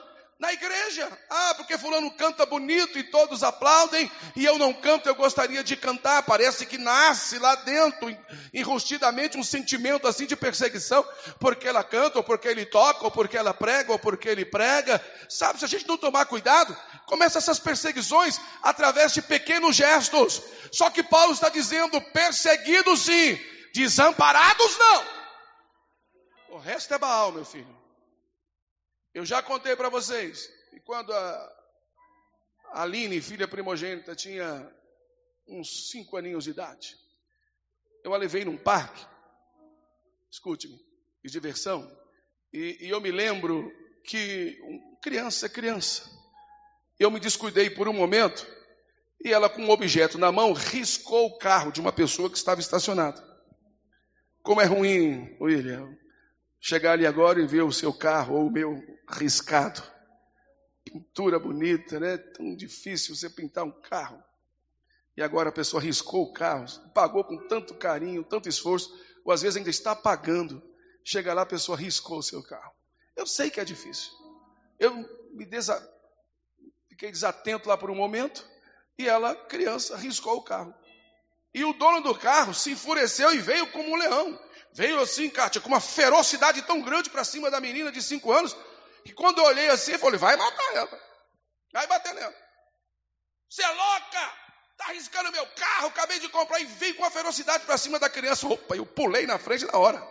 [0.42, 1.09] na igreja.
[1.31, 5.76] Ah, porque fulano canta bonito e todos aplaudem e eu não canto, eu gostaria de
[5.76, 6.24] cantar.
[6.24, 8.09] Parece que nasce lá dentro,
[8.52, 11.07] enrustidamente, um sentimento assim de perseguição,
[11.38, 15.00] porque ela canta, ou porque ele toca, ou porque ela prega, ou porque ele prega.
[15.28, 16.76] Sabe, se a gente não tomar cuidado,
[17.07, 20.42] começa essas perseguições através de pequenos gestos.
[20.72, 23.38] Só que Paulo está dizendo: perseguidos sim,
[23.72, 25.05] desamparados não.
[26.48, 27.82] O resto é Baal, meu filho.
[29.14, 31.62] Eu já contei para vocês que quando a
[32.72, 34.75] Aline, filha primogênita, tinha
[35.46, 36.96] uns cinco aninhos de idade,
[38.03, 39.05] eu a levei num parque,
[40.31, 40.81] escute-me,
[41.22, 41.90] de diversão,
[42.53, 43.70] e, e, eu me lembro
[44.05, 46.11] que um, criança é criança.
[46.98, 48.46] Eu me descuidei por um momento
[49.25, 52.61] e ela, com um objeto na mão, riscou o carro de uma pessoa que estava
[52.61, 53.22] estacionada.
[54.42, 55.96] Como é ruim, William,
[56.62, 59.83] chegar ali agora e ver o seu carro ou o meu riscado.
[60.85, 62.16] Pintura bonita, né?
[62.16, 64.22] Tão difícil você pintar um carro.
[65.16, 69.42] E agora a pessoa riscou o carro, pagou com tanto carinho, tanto esforço, ou às
[69.42, 70.62] vezes ainda está pagando.
[71.05, 72.72] Chega lá, a pessoa riscou o seu carro.
[73.16, 74.12] Eu sei que é difícil.
[74.79, 74.94] Eu
[75.33, 75.77] me desa...
[76.88, 78.48] fiquei desatento lá por um momento,
[78.96, 80.72] e ela, criança, riscou o carro.
[81.53, 84.38] E o dono do carro se enfureceu e veio como um leão.
[84.74, 88.56] Veio assim, Kátia, com uma ferocidade tão grande para cima da menina de cinco anos,
[89.04, 91.00] que quando eu olhei assim, eu falei, vai matar ela.
[91.72, 92.35] Vai bater nela.
[93.48, 94.42] Você é louca!
[94.78, 98.08] Tá arriscando meu carro, acabei de comprar e veio com uma ferocidade para cima da
[98.08, 98.46] criança.
[98.46, 100.02] Opa, eu pulei na frente na hora.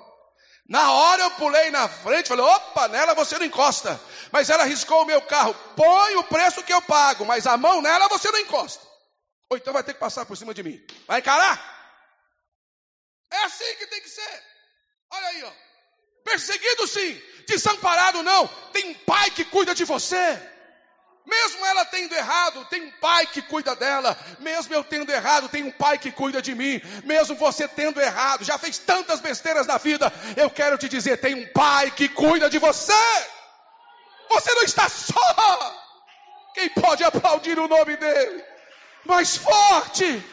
[0.70, 4.00] Na hora eu pulei na frente, falei, opa, nela você não encosta.
[4.32, 5.54] Mas ela arriscou o meu carro.
[5.76, 8.86] Põe o preço que eu pago, mas a mão nela você não encosta.
[9.50, 10.80] Ou então vai ter que passar por cima de mim.
[11.08, 11.60] Vai encarar?
[13.32, 14.51] É assim que tem que ser.
[15.12, 15.52] Olha aí, ó.
[16.24, 18.48] Perseguido sim, desamparado não.
[18.72, 20.40] Tem um pai que cuida de você.
[21.26, 24.18] Mesmo ela tendo errado, tem um pai que cuida dela.
[24.40, 26.82] Mesmo eu tendo errado, tem um pai que cuida de mim.
[27.04, 31.36] Mesmo você tendo errado, já fez tantas besteiras na vida, eu quero te dizer: tem
[31.36, 32.94] um pai que cuida de você.
[34.30, 35.82] Você não está só.
[36.54, 38.44] Quem pode aplaudir o nome dele?
[39.06, 40.24] Mais forte.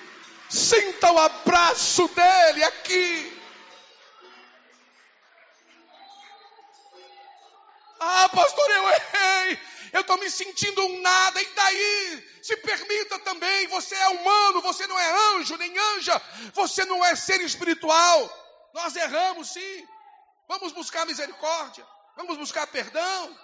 [0.49, 3.38] Sinta o abraço dele aqui.
[8.01, 9.61] Ah, pastor, eu errei.
[9.93, 11.43] Eu estou me sentindo um nada.
[11.43, 12.29] E daí?
[12.43, 13.67] Se permita também.
[13.69, 14.61] Você é humano.
[14.63, 16.21] Você não é anjo nem anja.
[16.55, 18.71] Você não é ser espiritual.
[18.75, 19.89] Nós erramos, sim.
[20.47, 21.87] Vamos buscar misericórdia.
[22.17, 23.39] Vamos buscar perdão.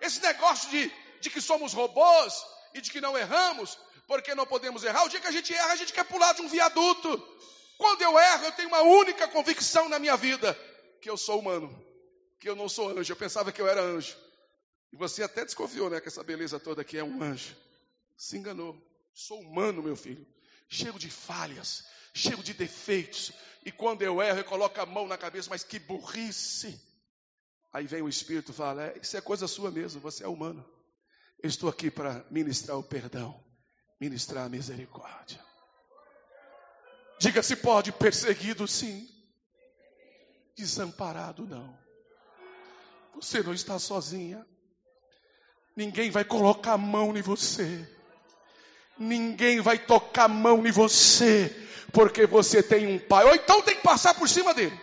[0.00, 4.82] Esse negócio de, de que somos robôs e de que não erramos, porque não podemos
[4.82, 5.04] errar.
[5.04, 7.22] O dia que a gente erra, a gente quer pular de um viaduto.
[7.78, 10.58] Quando eu erro, eu tenho uma única convicção na minha vida:
[11.00, 11.83] que eu sou humano
[12.44, 13.10] que eu não sou anjo.
[13.10, 14.14] Eu pensava que eu era anjo.
[14.92, 15.98] E você até desconfiou, né?
[15.98, 17.56] Que essa beleza toda aqui é um anjo.
[18.18, 18.78] Se enganou.
[19.14, 20.26] Sou humano, meu filho.
[20.68, 23.32] Cheio de falhas, cheio de defeitos.
[23.64, 26.78] E quando eu erro, eu coloco a mão na cabeça, mas que burrice.
[27.72, 30.68] Aí vem o Espírito e fala: é, Isso é coisa sua mesmo, você é humano.
[31.42, 33.42] Eu estou aqui para ministrar o perdão,
[33.98, 35.42] ministrar a misericórdia.
[37.18, 39.08] Diga se pode, perseguido sim,
[40.54, 41.83] desamparado não.
[43.16, 44.44] Você não está sozinha.
[45.76, 47.88] Ninguém vai colocar a mão em você.
[48.98, 51.54] Ninguém vai tocar a mão em você,
[51.92, 53.24] porque você tem um pai.
[53.24, 54.78] Ou então tem que passar por cima dele.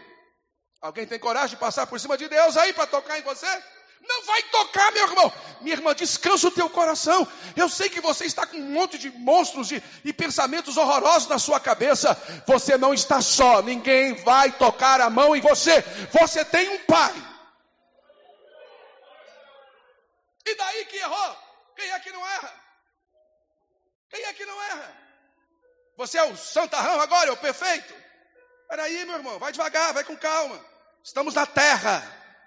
[0.81, 3.47] Alguém tem coragem de passar por cima de Deus aí para tocar em você?
[4.07, 5.33] Não vai tocar, meu irmão.
[5.61, 7.25] Minha irmã, descansa o teu coração.
[7.55, 11.37] Eu sei que você está com um monte de monstros e, e pensamentos horrorosos na
[11.37, 12.19] sua cabeça.
[12.47, 13.61] Você não está só.
[13.61, 15.83] Ninguém vai tocar a mão em você.
[16.19, 17.13] Você tem um pai.
[20.51, 21.37] E daí que errou?
[21.77, 22.53] Quem é que não erra?
[24.09, 24.97] Quem é que não erra?
[25.95, 27.93] Você é o santarrão agora, é o perfeito?
[28.67, 30.59] Peraí, meu irmão, vai devagar, vai com calma.
[31.01, 32.03] Estamos na terra,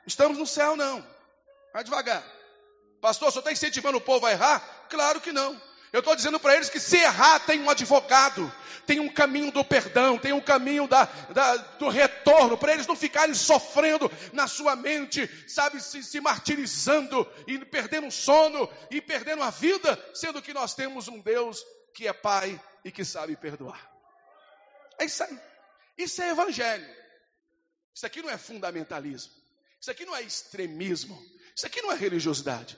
[0.07, 1.07] estamos no céu, não.
[1.73, 2.23] Vai devagar.
[3.01, 4.87] Pastor, só está incentivando o povo a errar?
[4.91, 5.61] Claro que não.
[5.95, 8.53] Eu estou dizendo para eles que se errar, tem um advogado,
[8.85, 12.97] tem um caminho do perdão, tem um caminho da, da, do retorno, para eles não
[12.97, 19.45] ficarem sofrendo na sua mente, sabe, se, se martirizando e perdendo o sono e perdendo
[19.45, 23.89] a vida, sendo que nós temos um Deus que é Pai e que sabe perdoar.
[24.99, 25.39] É isso aí.
[25.97, 26.89] Isso é evangelho.
[27.95, 29.33] Isso aqui não é fundamentalismo.
[29.81, 31.17] Isso aqui não é extremismo.
[31.55, 32.77] Isso aqui não é religiosidade.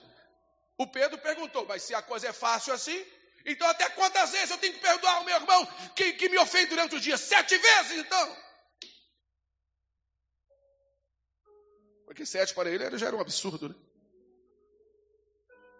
[0.77, 3.03] O Pedro perguntou, mas se a coisa é fácil assim,
[3.45, 6.67] então até quantas vezes eu tenho que perdoar o meu irmão que, que me ofende
[6.67, 7.17] durante o dia?
[7.17, 8.37] Sete vezes então.
[12.05, 13.75] Porque sete para ele já era um absurdo, né?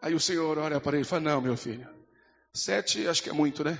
[0.02, 1.88] Aí o Senhor olha para ele e fala: Não, meu filho,
[2.54, 3.78] sete acho que é muito, né?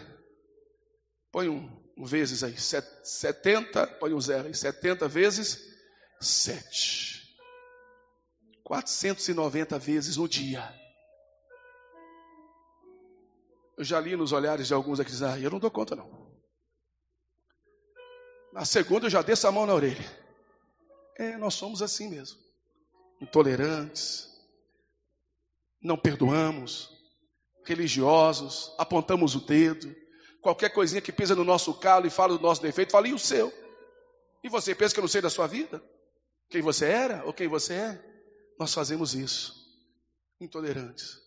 [1.32, 5.60] Põe um, um vezes aí, setenta, põe um zero aí, setenta vezes
[6.20, 7.08] sete.
[8.64, 10.87] 490 vezes no dia.
[13.78, 16.28] Eu já li nos olhares de alguns aqui, ah, eu não dou conta não.
[18.52, 20.06] Na segunda eu já desço a mão na orelha.
[21.16, 22.40] É, nós somos assim mesmo.
[23.22, 24.28] Intolerantes,
[25.82, 26.90] não perdoamos,
[27.64, 29.96] religiosos, apontamos o dedo.
[30.42, 33.20] Qualquer coisinha que pisa no nosso calo e fala do nosso defeito, fala, e o
[33.20, 33.54] seu?
[34.44, 35.84] E você pensa que eu não sei da sua vida?
[36.50, 38.04] Quem você era ou quem você é?
[38.60, 39.54] Nós fazemos isso.
[40.40, 41.20] Intolerantes.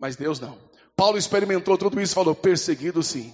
[0.00, 0.58] Mas Deus não.
[0.98, 3.32] Paulo experimentou tudo isso e falou: perseguido sim,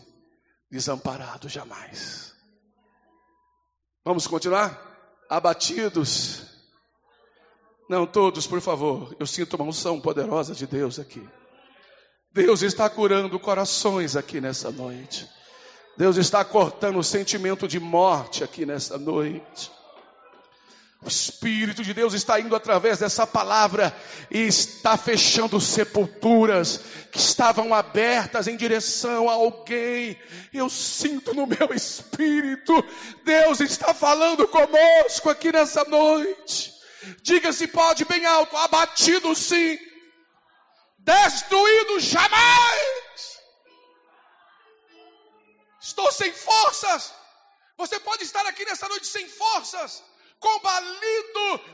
[0.70, 2.34] desamparado jamais.
[4.04, 4.78] Vamos continuar?
[5.30, 6.42] Abatidos.
[7.88, 9.16] Não todos, por favor.
[9.18, 11.26] Eu sinto uma unção poderosa de Deus aqui.
[12.34, 15.26] Deus está curando corações aqui nessa noite.
[15.96, 19.72] Deus está cortando o sentimento de morte aqui nessa noite.
[21.04, 23.94] O Espírito de Deus está indo através dessa palavra
[24.30, 26.80] e está fechando sepulturas
[27.12, 30.18] que estavam abertas em direção a alguém.
[30.50, 32.72] Eu sinto no meu espírito,
[33.22, 36.72] Deus está falando conosco aqui nessa noite.
[37.20, 39.78] Diga se pode bem alto, abatido sim,
[41.00, 43.40] destruído jamais.
[45.82, 47.12] Estou sem forças.
[47.76, 50.02] Você pode estar aqui nessa noite sem forças
[50.44, 51.64] combalido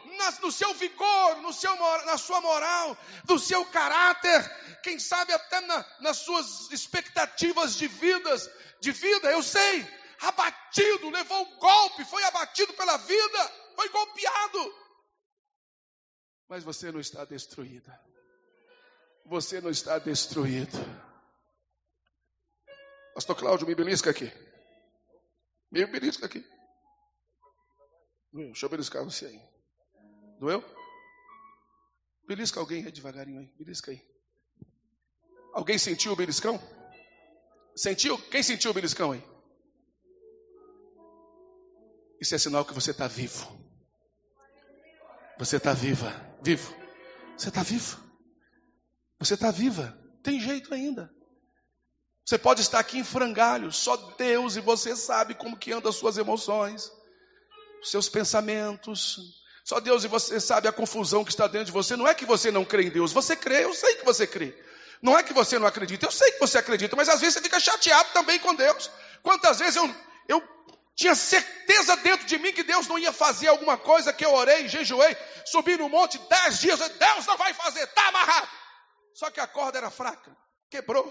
[0.43, 2.97] no seu vigor, no seu, na sua moral,
[3.29, 8.49] no seu caráter, quem sabe até na, nas suas expectativas de vidas,
[8.81, 9.85] de vida, eu sei,
[10.21, 14.75] abatido, levou um golpe, foi abatido pela vida, foi golpeado.
[16.49, 18.01] Mas você não está destruída.
[19.27, 20.79] Você não está destruído.
[23.15, 24.33] Pastor Cláudio, me belisca aqui.
[25.71, 26.45] Me belisca aqui.
[28.33, 28.47] Doeu.
[28.47, 29.43] Deixa eu beliscar você aí.
[30.39, 30.65] Doeu?
[32.27, 33.53] Belisca alguém aí devagarinho aí.
[33.59, 34.01] Belisca aí.
[35.53, 36.61] Alguém sentiu o beliscão?
[37.75, 38.17] Sentiu?
[38.31, 39.25] Quem sentiu o beliscão aí?
[42.21, 43.51] Isso é sinal que você está vivo.
[45.39, 46.13] Você está viva.
[46.43, 46.75] Vivo.
[47.37, 47.99] Você está vivo.
[49.19, 49.99] Você está viva.
[50.23, 51.13] Tem jeito ainda.
[52.25, 53.77] Você pode estar aqui em frangalhos.
[53.77, 56.93] Só Deus e você sabe como que andam as suas emoções
[57.83, 59.41] seus pensamentos.
[59.65, 61.97] Só Deus e você sabe a confusão que está dentro de você.
[61.97, 64.57] Não é que você não crê em Deus, você crê, eu sei que você crê.
[65.03, 67.43] Não é que você não acredita, eu sei que você acredita, mas às vezes você
[67.43, 68.91] fica chateado também com Deus.
[69.23, 69.95] Quantas vezes eu,
[70.29, 70.43] eu
[70.95, 74.69] tinha certeza dentro de mim que Deus não ia fazer alguma coisa que eu orei,
[74.69, 75.17] jejuei,
[75.47, 78.49] subi no monte dez dias, Deus não vai fazer, está amarrado.
[79.15, 80.37] Só que a corda era fraca,
[80.71, 81.11] quebrou.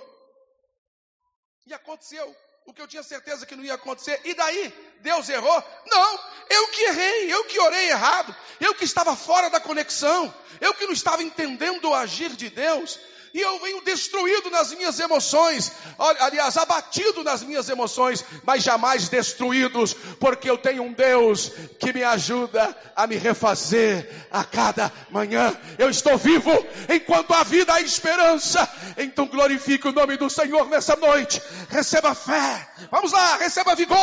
[1.65, 4.19] E aconteceu o que eu tinha certeza que não ia acontecer.
[4.23, 4.73] E daí?
[5.01, 5.63] Deus errou?
[5.87, 6.19] Não,
[6.49, 10.85] eu que errei, eu que orei errado, eu que estava fora da conexão, eu que
[10.85, 12.99] não estava entendendo o agir de Deus
[13.33, 19.93] e eu venho destruído nas minhas emoções, aliás, abatido nas minhas emoções, mas jamais destruídos,
[20.19, 25.55] porque eu tenho um Deus que me ajuda a me refazer a cada manhã.
[25.77, 26.51] Eu estou vivo
[26.89, 28.67] enquanto a vida há esperança.
[28.97, 31.41] Então glorifique o nome do Senhor nessa noite.
[31.69, 32.67] Receba fé.
[32.91, 33.97] Vamos lá, receba vigor.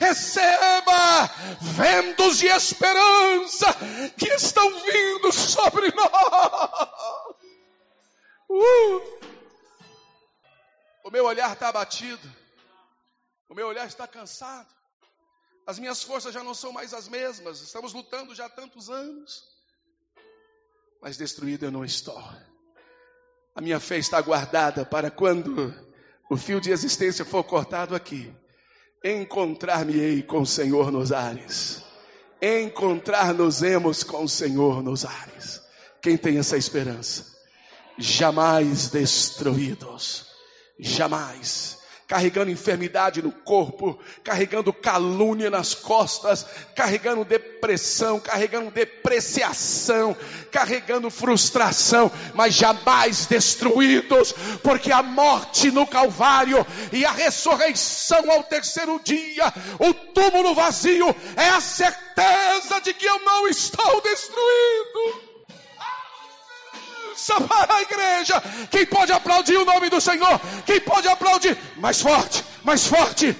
[0.00, 3.76] Receba ventos de esperança
[4.16, 7.41] que estão vindo sobre nós.
[8.52, 9.00] Uh!
[11.04, 12.30] O meu olhar está abatido.
[13.48, 14.68] O meu olhar está cansado.
[15.66, 17.62] As minhas forças já não são mais as mesmas.
[17.62, 19.42] Estamos lutando já há tantos anos.
[21.00, 22.22] Mas destruído eu não estou.
[23.54, 25.74] A minha fé está guardada para quando
[26.30, 28.34] o fio de existência for cortado aqui,
[29.02, 31.82] encontrar-me-ei com o Senhor nos ares.
[32.40, 35.62] Encontrar-nos-emos com o Senhor nos ares.
[36.02, 37.31] Quem tem essa esperança?
[38.02, 40.26] Jamais destruídos,
[40.78, 41.80] Jamais.
[42.08, 46.44] Carregando enfermidade no corpo, carregando calúnia nas costas,
[46.76, 50.14] carregando depressão, carregando depreciação,
[50.50, 59.00] carregando frustração, mas jamais destruídos, porque a morte no Calvário e a ressurreição ao terceiro
[59.02, 59.46] dia,
[59.78, 65.31] o túmulo vazio, é a certeza de que eu não estou destruído
[67.12, 68.42] força para a igreja.
[68.70, 70.40] Quem pode aplaudir o nome do Senhor?
[70.66, 71.56] Quem pode aplaudir?
[71.76, 73.36] Mais forte, mais forte.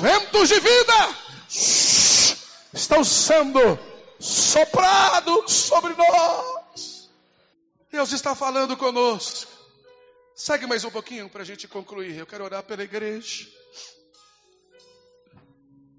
[0.00, 1.16] Ventos de vida
[2.72, 3.78] estão sendo
[4.18, 7.10] soprados sobre nós.
[7.90, 9.50] Deus está falando conosco.
[10.34, 12.16] Segue mais um pouquinho para a gente concluir.
[12.16, 13.46] Eu quero orar pela igreja.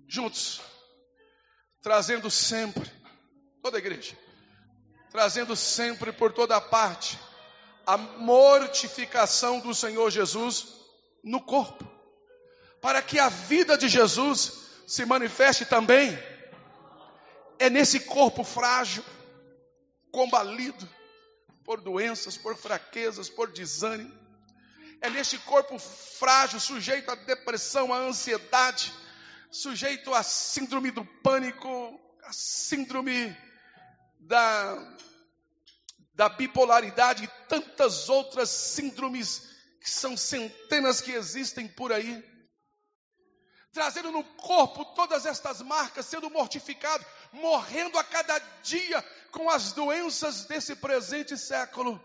[0.08, 0.62] Juntos,
[1.82, 2.90] trazendo sempre,
[3.62, 4.18] toda a igreja,
[5.12, 7.20] trazendo sempre por toda parte
[7.86, 10.68] a mortificação do Senhor Jesus
[11.24, 11.86] no corpo,
[12.80, 14.54] para que a vida de Jesus
[14.88, 16.18] se manifeste também.
[17.60, 19.04] É nesse corpo frágil,
[20.12, 20.90] combalido
[21.64, 24.20] por doenças, por fraquezas, por desânimo.
[25.02, 28.94] É neste corpo frágil, sujeito à depressão, à ansiedade,
[29.52, 33.36] sujeito à síndrome do pânico, à síndrome
[34.22, 34.98] da,
[36.14, 39.50] da bipolaridade e tantas outras síndromes
[39.80, 42.24] que são centenas que existem por aí.
[43.74, 49.02] Trazendo no corpo todas estas marcas, sendo mortificado, morrendo a cada dia
[49.32, 52.00] com as doenças desse presente século.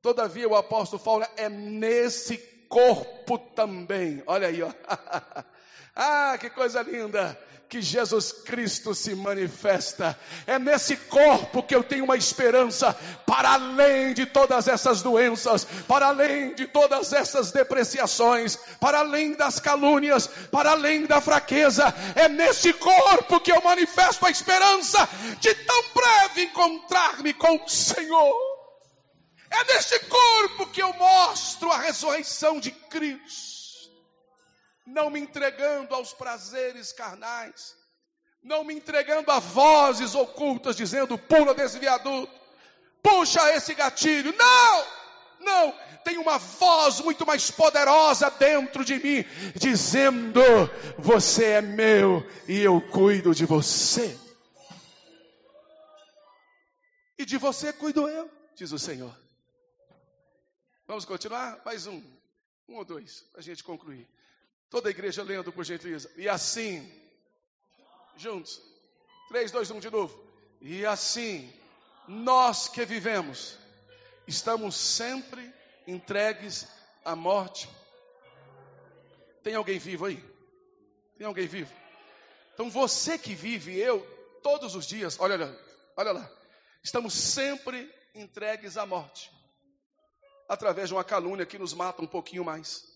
[0.00, 2.38] Todavia, o apóstolo fala: é nesse
[2.68, 4.22] corpo também.
[4.26, 4.70] Olha aí, ó.
[5.94, 7.38] ah, que coisa linda!
[7.74, 10.16] que Jesus Cristo se manifesta.
[10.46, 12.96] É nesse corpo que eu tenho uma esperança
[13.26, 19.58] para além de todas essas doenças, para além de todas essas depreciações, para além das
[19.58, 21.92] calúnias, para além da fraqueza.
[22.14, 25.08] É nesse corpo que eu manifesto a esperança
[25.40, 28.54] de tão breve encontrar-me com o Senhor.
[29.50, 33.53] É neste corpo que eu mostro a ressurreição de Cristo
[34.86, 37.74] não me entregando aos prazeres carnais,
[38.42, 42.32] não me entregando a vozes ocultas dizendo: pula desse viaduto,
[43.02, 44.34] puxa esse gatilho.
[44.36, 45.04] Não!
[45.40, 45.74] Não,
[46.04, 49.24] tem uma voz muito mais poderosa dentro de mim,
[49.54, 50.40] dizendo:
[50.98, 54.18] Você é meu e eu cuido de você.
[57.18, 59.14] E de você cuido eu, diz o Senhor.
[60.86, 61.60] Vamos continuar?
[61.64, 62.02] Mais um,
[62.68, 64.08] um ou dois, para a gente concluir.
[64.74, 66.10] Toda a igreja lendo, por gentileza.
[66.16, 66.92] E assim,
[68.16, 68.60] juntos.
[69.28, 70.20] 3, 2, 1 de novo.
[70.60, 71.48] E assim,
[72.08, 73.56] nós que vivemos,
[74.26, 75.54] estamos sempre
[75.86, 76.66] entregues
[77.04, 77.70] à morte.
[79.44, 80.20] Tem alguém vivo aí?
[81.16, 81.72] Tem alguém vivo?
[82.52, 84.00] Então você que vive, eu,
[84.42, 85.56] todos os dias, olha lá,
[85.96, 86.30] olha lá,
[86.82, 89.30] estamos sempre entregues à morte.
[90.48, 92.92] Através de uma calúnia que nos mata um pouquinho mais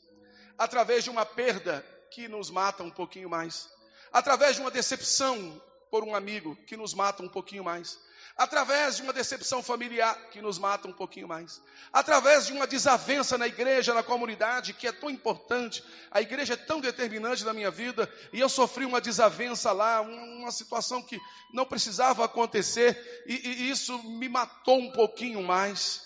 [0.58, 3.70] através de uma perda que nos mata um pouquinho mais,
[4.12, 7.98] através de uma decepção por um amigo que nos mata um pouquinho mais,
[8.36, 11.60] através de uma decepção familiar que nos mata um pouquinho mais,
[11.92, 16.56] através de uma desavença na igreja, na comunidade, que é tão importante, a igreja é
[16.56, 21.20] tão determinante na minha vida, e eu sofri uma desavença lá, uma situação que
[21.52, 26.02] não precisava acontecer, e, e isso me matou um pouquinho mais.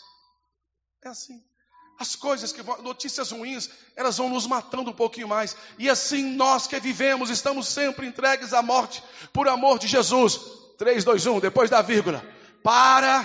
[1.05, 1.51] É assim.
[1.99, 5.57] As coisas que notícias ruins, elas vão nos matando um pouquinho mais.
[5.78, 10.40] E assim nós que vivemos, estamos sempre entregues à morte por amor de Jesus.
[10.78, 12.24] 3, 2, 1, depois da vírgula.
[12.62, 13.24] Para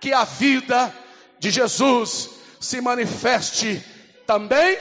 [0.00, 0.94] que a vida
[1.38, 3.84] de Jesus se manifeste
[4.26, 4.78] também,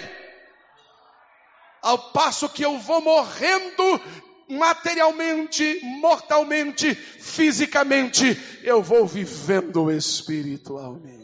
[1.82, 4.02] ao passo que eu vou morrendo
[4.48, 11.23] materialmente, mortalmente, fisicamente, eu vou vivendo espiritualmente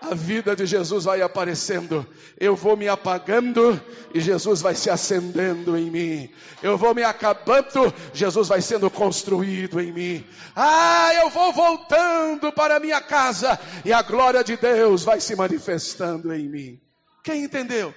[0.00, 2.06] a vida de Jesus vai aparecendo.
[2.38, 3.80] Eu vou me apagando
[4.14, 6.34] e Jesus vai se acendendo em mim.
[6.62, 10.26] Eu vou me acabando, Jesus vai sendo construído em mim.
[10.54, 15.34] Ah, eu vou voltando para a minha casa e a glória de Deus vai se
[15.34, 16.80] manifestando em mim.
[17.24, 17.94] Quem entendeu?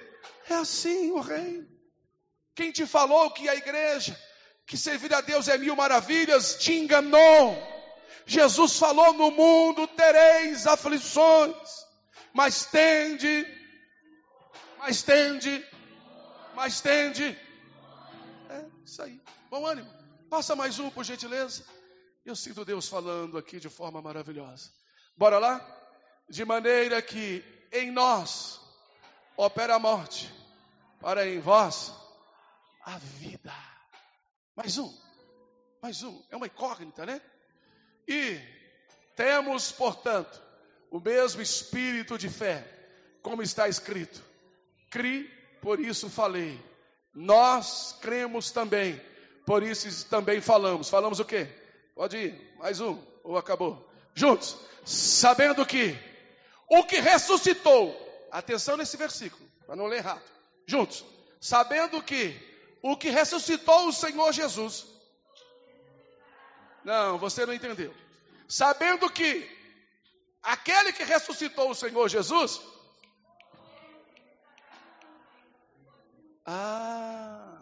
[0.48, 1.66] É assim o reino.
[2.54, 4.18] Quem te falou que a igreja,
[4.66, 7.56] que servir a Deus é mil maravilhas, te enganou.
[8.26, 11.89] Jesus falou: no mundo tereis aflições
[12.32, 13.46] mas tende,
[14.78, 15.66] mas tende,
[16.54, 17.38] mas tende.
[18.48, 19.20] É isso aí.
[19.50, 19.90] Bom ânimo.
[20.28, 21.64] Passa mais um, por gentileza.
[22.24, 24.70] Eu sinto Deus falando aqui de forma maravilhosa.
[25.16, 25.60] Bora lá?
[26.28, 28.60] De maneira que em nós
[29.36, 30.32] opera a morte,
[31.00, 31.92] para em vós
[32.84, 33.52] a vida.
[34.54, 34.92] Mais um,
[35.82, 37.20] mais um, é uma incógnita, né?
[38.06, 38.38] E
[39.16, 40.40] temos, portanto,
[40.90, 42.66] o mesmo espírito de fé,
[43.22, 44.22] como está escrito:
[44.90, 45.30] Cri,
[45.62, 46.60] por isso falei.
[47.14, 49.00] Nós cremos também,
[49.46, 50.88] por isso também falamos.
[50.90, 51.48] Falamos o quê?
[51.94, 53.88] Pode ir, mais um, ou acabou.
[54.14, 55.96] Juntos, sabendo que
[56.68, 57.96] o que ressuscitou,
[58.30, 60.22] atenção nesse versículo, para não ler errado.
[60.66, 61.04] Juntos,
[61.40, 62.36] sabendo que
[62.82, 64.86] o que ressuscitou o Senhor Jesus.
[66.84, 67.94] Não, você não entendeu.
[68.48, 69.59] Sabendo que
[70.42, 72.60] aquele que ressuscitou o Senhor Jesus.
[76.46, 77.58] Ah,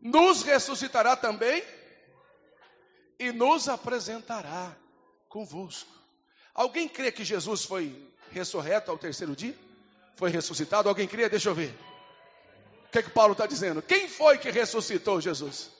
[0.00, 1.62] nos ressuscitará também
[3.18, 4.76] e nos apresentará
[5.28, 5.90] convosco.
[6.54, 9.56] Alguém crê que Jesus foi ressurreto ao terceiro dia?
[10.16, 10.88] Foi ressuscitado?
[10.88, 11.28] Alguém crê?
[11.28, 11.74] Deixa eu ver.
[12.86, 13.80] O que, é que Paulo está dizendo?
[13.80, 15.70] Quem foi que ressuscitou Jesus?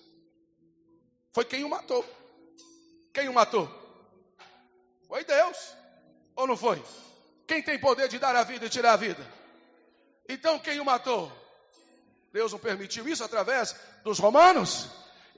[1.33, 2.05] Foi quem o matou.
[3.13, 3.69] Quem o matou?
[5.07, 5.77] Foi Deus.
[6.43, 6.83] Ou não foi?
[7.47, 9.25] Quem tem poder de dar a vida e tirar a vida?
[10.29, 11.31] Então quem o matou?
[12.33, 14.89] Deus não permitiu isso através dos romanos?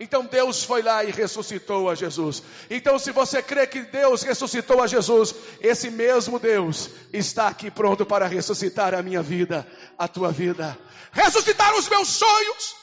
[0.00, 2.42] Então Deus foi lá e ressuscitou a Jesus.
[2.70, 8.06] Então, se você crê que Deus ressuscitou a Jesus, esse mesmo Deus está aqui pronto
[8.06, 9.66] para ressuscitar a minha vida,
[9.98, 10.76] a tua vida,
[11.12, 12.76] ressuscitar os meus sonhos,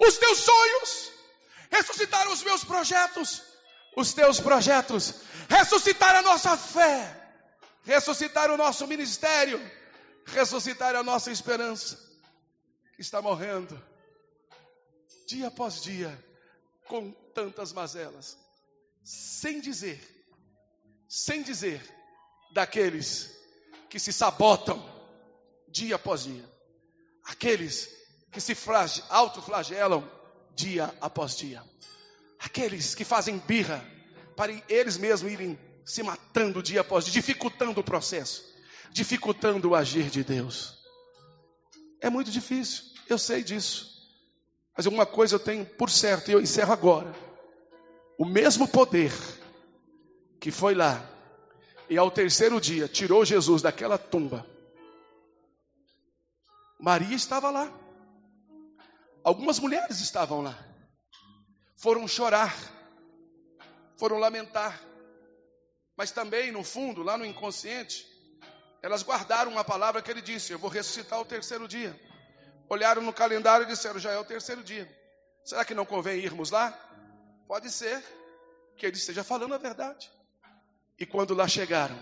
[0.00, 1.12] os teus sonhos,
[1.70, 3.42] ressuscitar os meus projetos,
[3.96, 5.14] os teus projetos,
[5.48, 7.14] ressuscitar a nossa fé,
[7.84, 9.60] ressuscitar o nosso ministério,
[10.26, 11.98] ressuscitar a nossa esperança,
[12.94, 13.80] que está morrendo
[15.26, 16.26] dia após dia,
[16.86, 18.36] com tantas mazelas,
[19.04, 20.00] sem dizer,
[21.06, 21.82] sem dizer
[22.52, 23.30] daqueles
[23.88, 24.82] que se sabotam
[25.68, 26.44] dia após dia,
[27.24, 27.88] aqueles
[28.32, 28.56] que se
[29.08, 30.10] autoflagelam
[30.54, 31.62] dia após dia,
[32.38, 33.84] aqueles que fazem birra
[34.36, 38.44] para eles mesmos irem se matando dia após dia, dificultando o processo,
[38.92, 40.78] dificultando o agir de Deus.
[42.00, 43.98] É muito difícil, eu sei disso.
[44.76, 47.12] Mas uma coisa eu tenho por certo, e eu encerro agora.
[48.16, 49.12] O mesmo poder
[50.38, 51.04] que foi lá
[51.88, 54.46] e ao terceiro dia tirou Jesus daquela tumba.
[56.78, 57.72] Maria estava lá.
[59.24, 60.67] Algumas mulheres estavam lá.
[61.78, 62.54] Foram chorar,
[63.96, 64.78] foram lamentar.
[65.96, 68.06] Mas também, no fundo, lá no inconsciente,
[68.82, 71.98] elas guardaram uma palavra que ele disse: Eu vou ressuscitar o terceiro dia
[72.68, 74.88] olharam no calendário e disseram: já é o terceiro dia.
[75.44, 76.76] Será que não convém irmos lá?
[77.46, 78.02] Pode ser
[78.76, 80.10] que ele esteja falando a verdade.
[80.98, 81.98] E quando lá chegaram,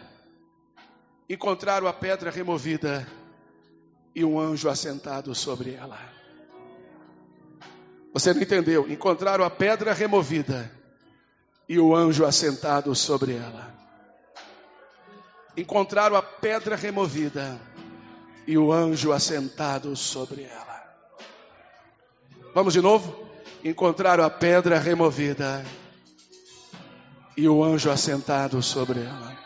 [1.28, 3.06] encontraram a pedra removida
[4.14, 5.98] e um anjo assentado sobre ela.
[8.16, 8.90] Você não entendeu?
[8.90, 10.72] Encontraram a pedra removida
[11.68, 13.74] e o anjo assentado sobre ela.
[15.54, 17.60] Encontraram a pedra removida
[18.46, 20.96] e o anjo assentado sobre ela.
[22.54, 23.28] Vamos de novo?
[23.62, 25.62] Encontraram a pedra removida
[27.36, 29.38] e o anjo assentado sobre ela.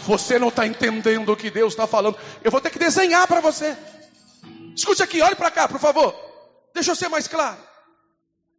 [0.00, 2.18] Você não está entendendo o que Deus está falando.
[2.44, 3.74] Eu vou ter que desenhar para você.
[4.76, 6.31] Escute aqui, olhe para cá, por favor.
[6.74, 7.58] Deixa eu ser mais claro.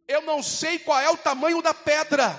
[0.06, 2.38] Eu não sei qual é o tamanho da pedra.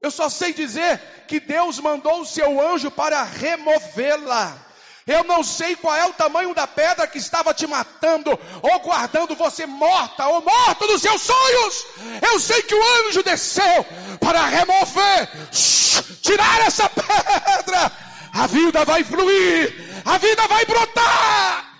[0.00, 4.56] Eu só sei dizer que Deus mandou o seu anjo para removê-la.
[5.06, 9.34] Eu não sei qual é o tamanho da pedra que estava te matando, ou guardando
[9.34, 11.86] você morta, ou morto dos seus sonhos.
[12.22, 13.84] Eu sei que o anjo desceu
[14.20, 15.28] para remover,
[16.20, 17.92] tirar essa pedra.
[18.32, 21.71] A vida vai fluir, a vida vai brotar.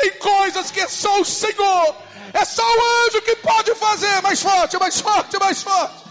[0.00, 1.94] Tem coisas que é só o Senhor,
[2.32, 4.22] é só o anjo que pode fazer.
[4.22, 6.04] Mais forte, mais forte, mais forte,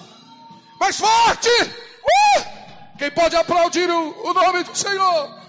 [0.80, 1.50] mais forte.
[1.50, 2.60] Uh!
[3.00, 5.40] Quem pode aplaudir o, o nome do Senhor?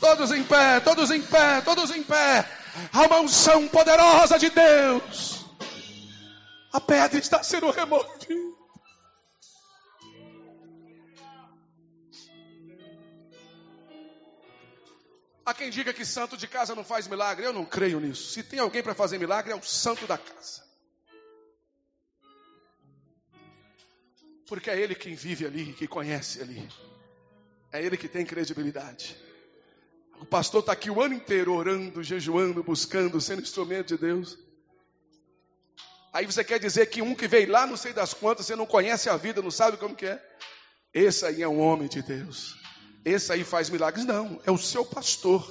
[0.00, 2.44] Todos em pé, todos em pé, todos em pé.
[2.92, 5.44] Há uma poderosa de Deus.
[6.72, 8.49] A pedra está sendo removida.
[15.50, 17.44] Há quem diga que santo de casa não faz milagre.
[17.44, 18.30] Eu não creio nisso.
[18.30, 20.62] Se tem alguém para fazer milagre, é o santo da casa.
[24.46, 26.68] Porque é ele quem vive ali, que conhece ali.
[27.72, 29.16] É ele que tem credibilidade.
[30.20, 34.38] O pastor está aqui o ano inteiro orando, jejuando, buscando, sendo instrumento de Deus.
[36.12, 38.66] Aí você quer dizer que um que veio lá, não sei das quantas, você não
[38.66, 40.36] conhece a vida, não sabe como que é?
[40.94, 42.56] Esse aí é um homem de Deus.
[43.04, 44.04] Esse aí faz milagres.
[44.04, 45.46] Não, é o seu pastor,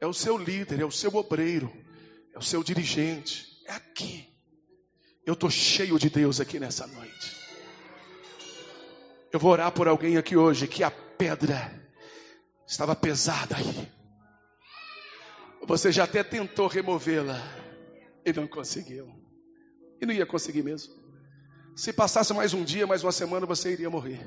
[0.00, 1.72] é o seu líder, é o seu obreiro,
[2.34, 3.46] é o seu dirigente.
[3.66, 4.28] É aqui.
[5.24, 7.36] Eu estou cheio de Deus aqui nessa noite.
[9.32, 11.70] Eu vou orar por alguém aqui hoje que a pedra
[12.66, 13.92] estava pesada aí.
[15.66, 17.42] Você já até tentou removê-la
[18.24, 19.12] e não conseguiu.
[20.00, 20.94] E não ia conseguir mesmo.
[21.74, 24.20] Se passasse mais um dia, mais uma semana, você iria morrer.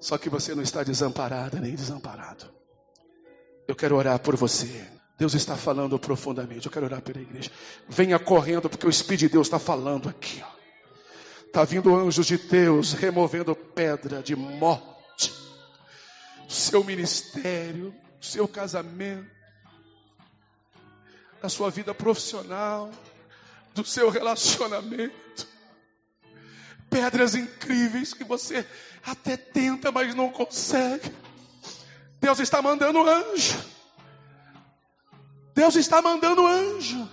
[0.00, 2.46] Só que você não está desamparada nem desamparado.
[3.66, 4.86] Eu quero orar por você.
[5.18, 6.66] Deus está falando profundamente.
[6.66, 7.50] Eu quero orar pela igreja.
[7.88, 10.42] Venha correndo, porque o Espírito de Deus está falando aqui.
[11.46, 15.32] Está vindo anjos de Deus removendo pedra de morte.
[16.48, 19.30] Seu ministério, seu casamento,
[21.40, 22.90] da sua vida profissional,
[23.74, 25.55] do seu relacionamento.
[26.90, 28.66] Pedras incríveis que você
[29.04, 31.12] até tenta, mas não consegue.
[32.20, 33.56] Deus está mandando anjo.
[35.54, 37.08] Deus está mandando anjo.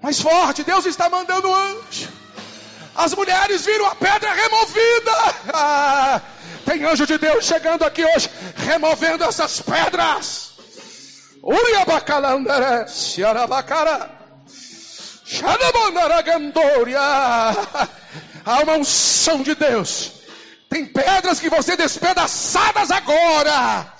[0.00, 2.08] Mais forte, Deus está mandando anjo.
[2.94, 5.12] As mulheres viram a pedra removida.
[5.52, 6.20] Ah,
[6.64, 10.52] tem anjo de Deus chegando aqui hoje, removendo essas pedras.
[11.42, 14.10] Uriabacalandere, Xiarabacara,
[15.26, 17.00] Xanamandaragandoria.
[18.44, 20.12] Há uma unção de Deus.
[20.68, 23.92] Tem pedras que vão ser despedaçadas agora.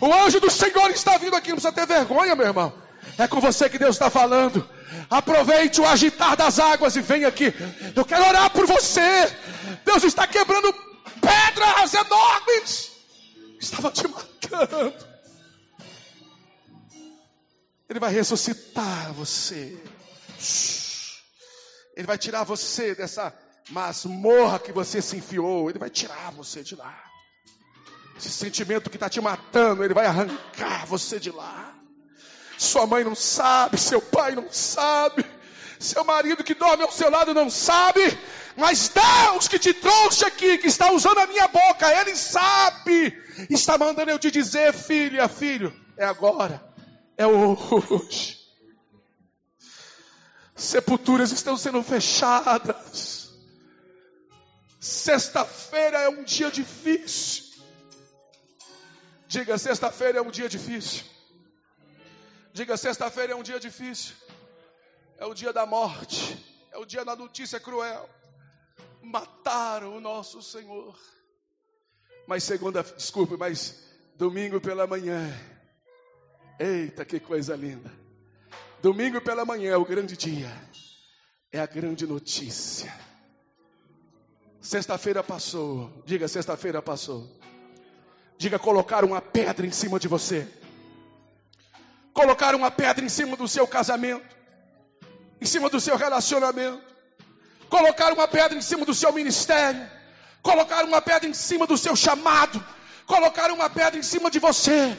[0.00, 2.72] O anjo do Senhor está vindo aqui, não precisa ter vergonha, meu irmão.
[3.16, 4.68] É com você que Deus está falando.
[5.08, 7.54] Aproveite o agitar das águas e vem aqui.
[7.94, 9.30] Eu quero orar por você.
[9.84, 10.72] Deus está quebrando
[11.20, 12.90] pedras enormes.
[13.60, 14.94] Estava te matando.
[17.88, 19.78] Ele vai ressuscitar você.
[21.96, 23.32] Ele vai tirar você dessa
[23.70, 25.70] masmorra que você se enfiou.
[25.70, 27.12] Ele vai tirar você de lá.
[28.16, 31.74] Esse sentimento que está te matando, ele vai arrancar você de lá.
[32.58, 35.24] Sua mãe não sabe, seu pai não sabe,
[35.80, 38.00] seu marido que dorme ao seu lado não sabe,
[38.56, 43.76] mas Deus que te trouxe aqui, que está usando a minha boca, Ele sabe, está
[43.76, 46.62] mandando eu te dizer, filha, filho, é agora,
[47.16, 48.38] é hoje.
[50.54, 53.21] Sepulturas estão sendo fechadas.
[54.82, 57.62] Sexta-feira é um dia difícil.
[59.28, 61.04] Diga, sexta-feira é um dia difícil.
[62.52, 64.16] Diga, sexta-feira é um dia difícil.
[65.18, 66.36] É o dia da morte.
[66.72, 68.10] É o dia da notícia cruel.
[69.00, 70.98] Mataram o nosso Senhor.
[72.26, 73.84] Mas segunda, desculpe, mas
[74.16, 75.32] domingo pela manhã.
[76.58, 77.92] Eita, que coisa linda.
[78.82, 80.50] Domingo pela manhã é o grande dia.
[81.52, 83.11] É a grande notícia.
[84.62, 85.90] Sexta-feira passou.
[86.06, 87.28] Diga, sexta-feira passou.
[88.38, 90.48] Diga, colocar uma pedra em cima de você.
[92.14, 94.24] Colocar uma pedra em cima do seu casamento,
[95.40, 96.80] em cima do seu relacionamento.
[97.68, 99.84] Colocar uma pedra em cima do seu ministério.
[100.42, 102.64] Colocar uma pedra em cima do seu chamado.
[103.04, 104.96] Colocar uma pedra em cima de você.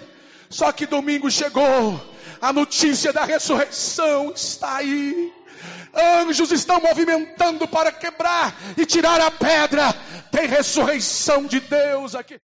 [0.49, 2.12] Só que domingo chegou.
[2.43, 5.31] A notícia da ressurreição está aí.
[5.95, 9.95] Anjos estão movimentando para quebrar e tirar a pedra.
[10.29, 12.37] Tem ressurreição de Deus aqui.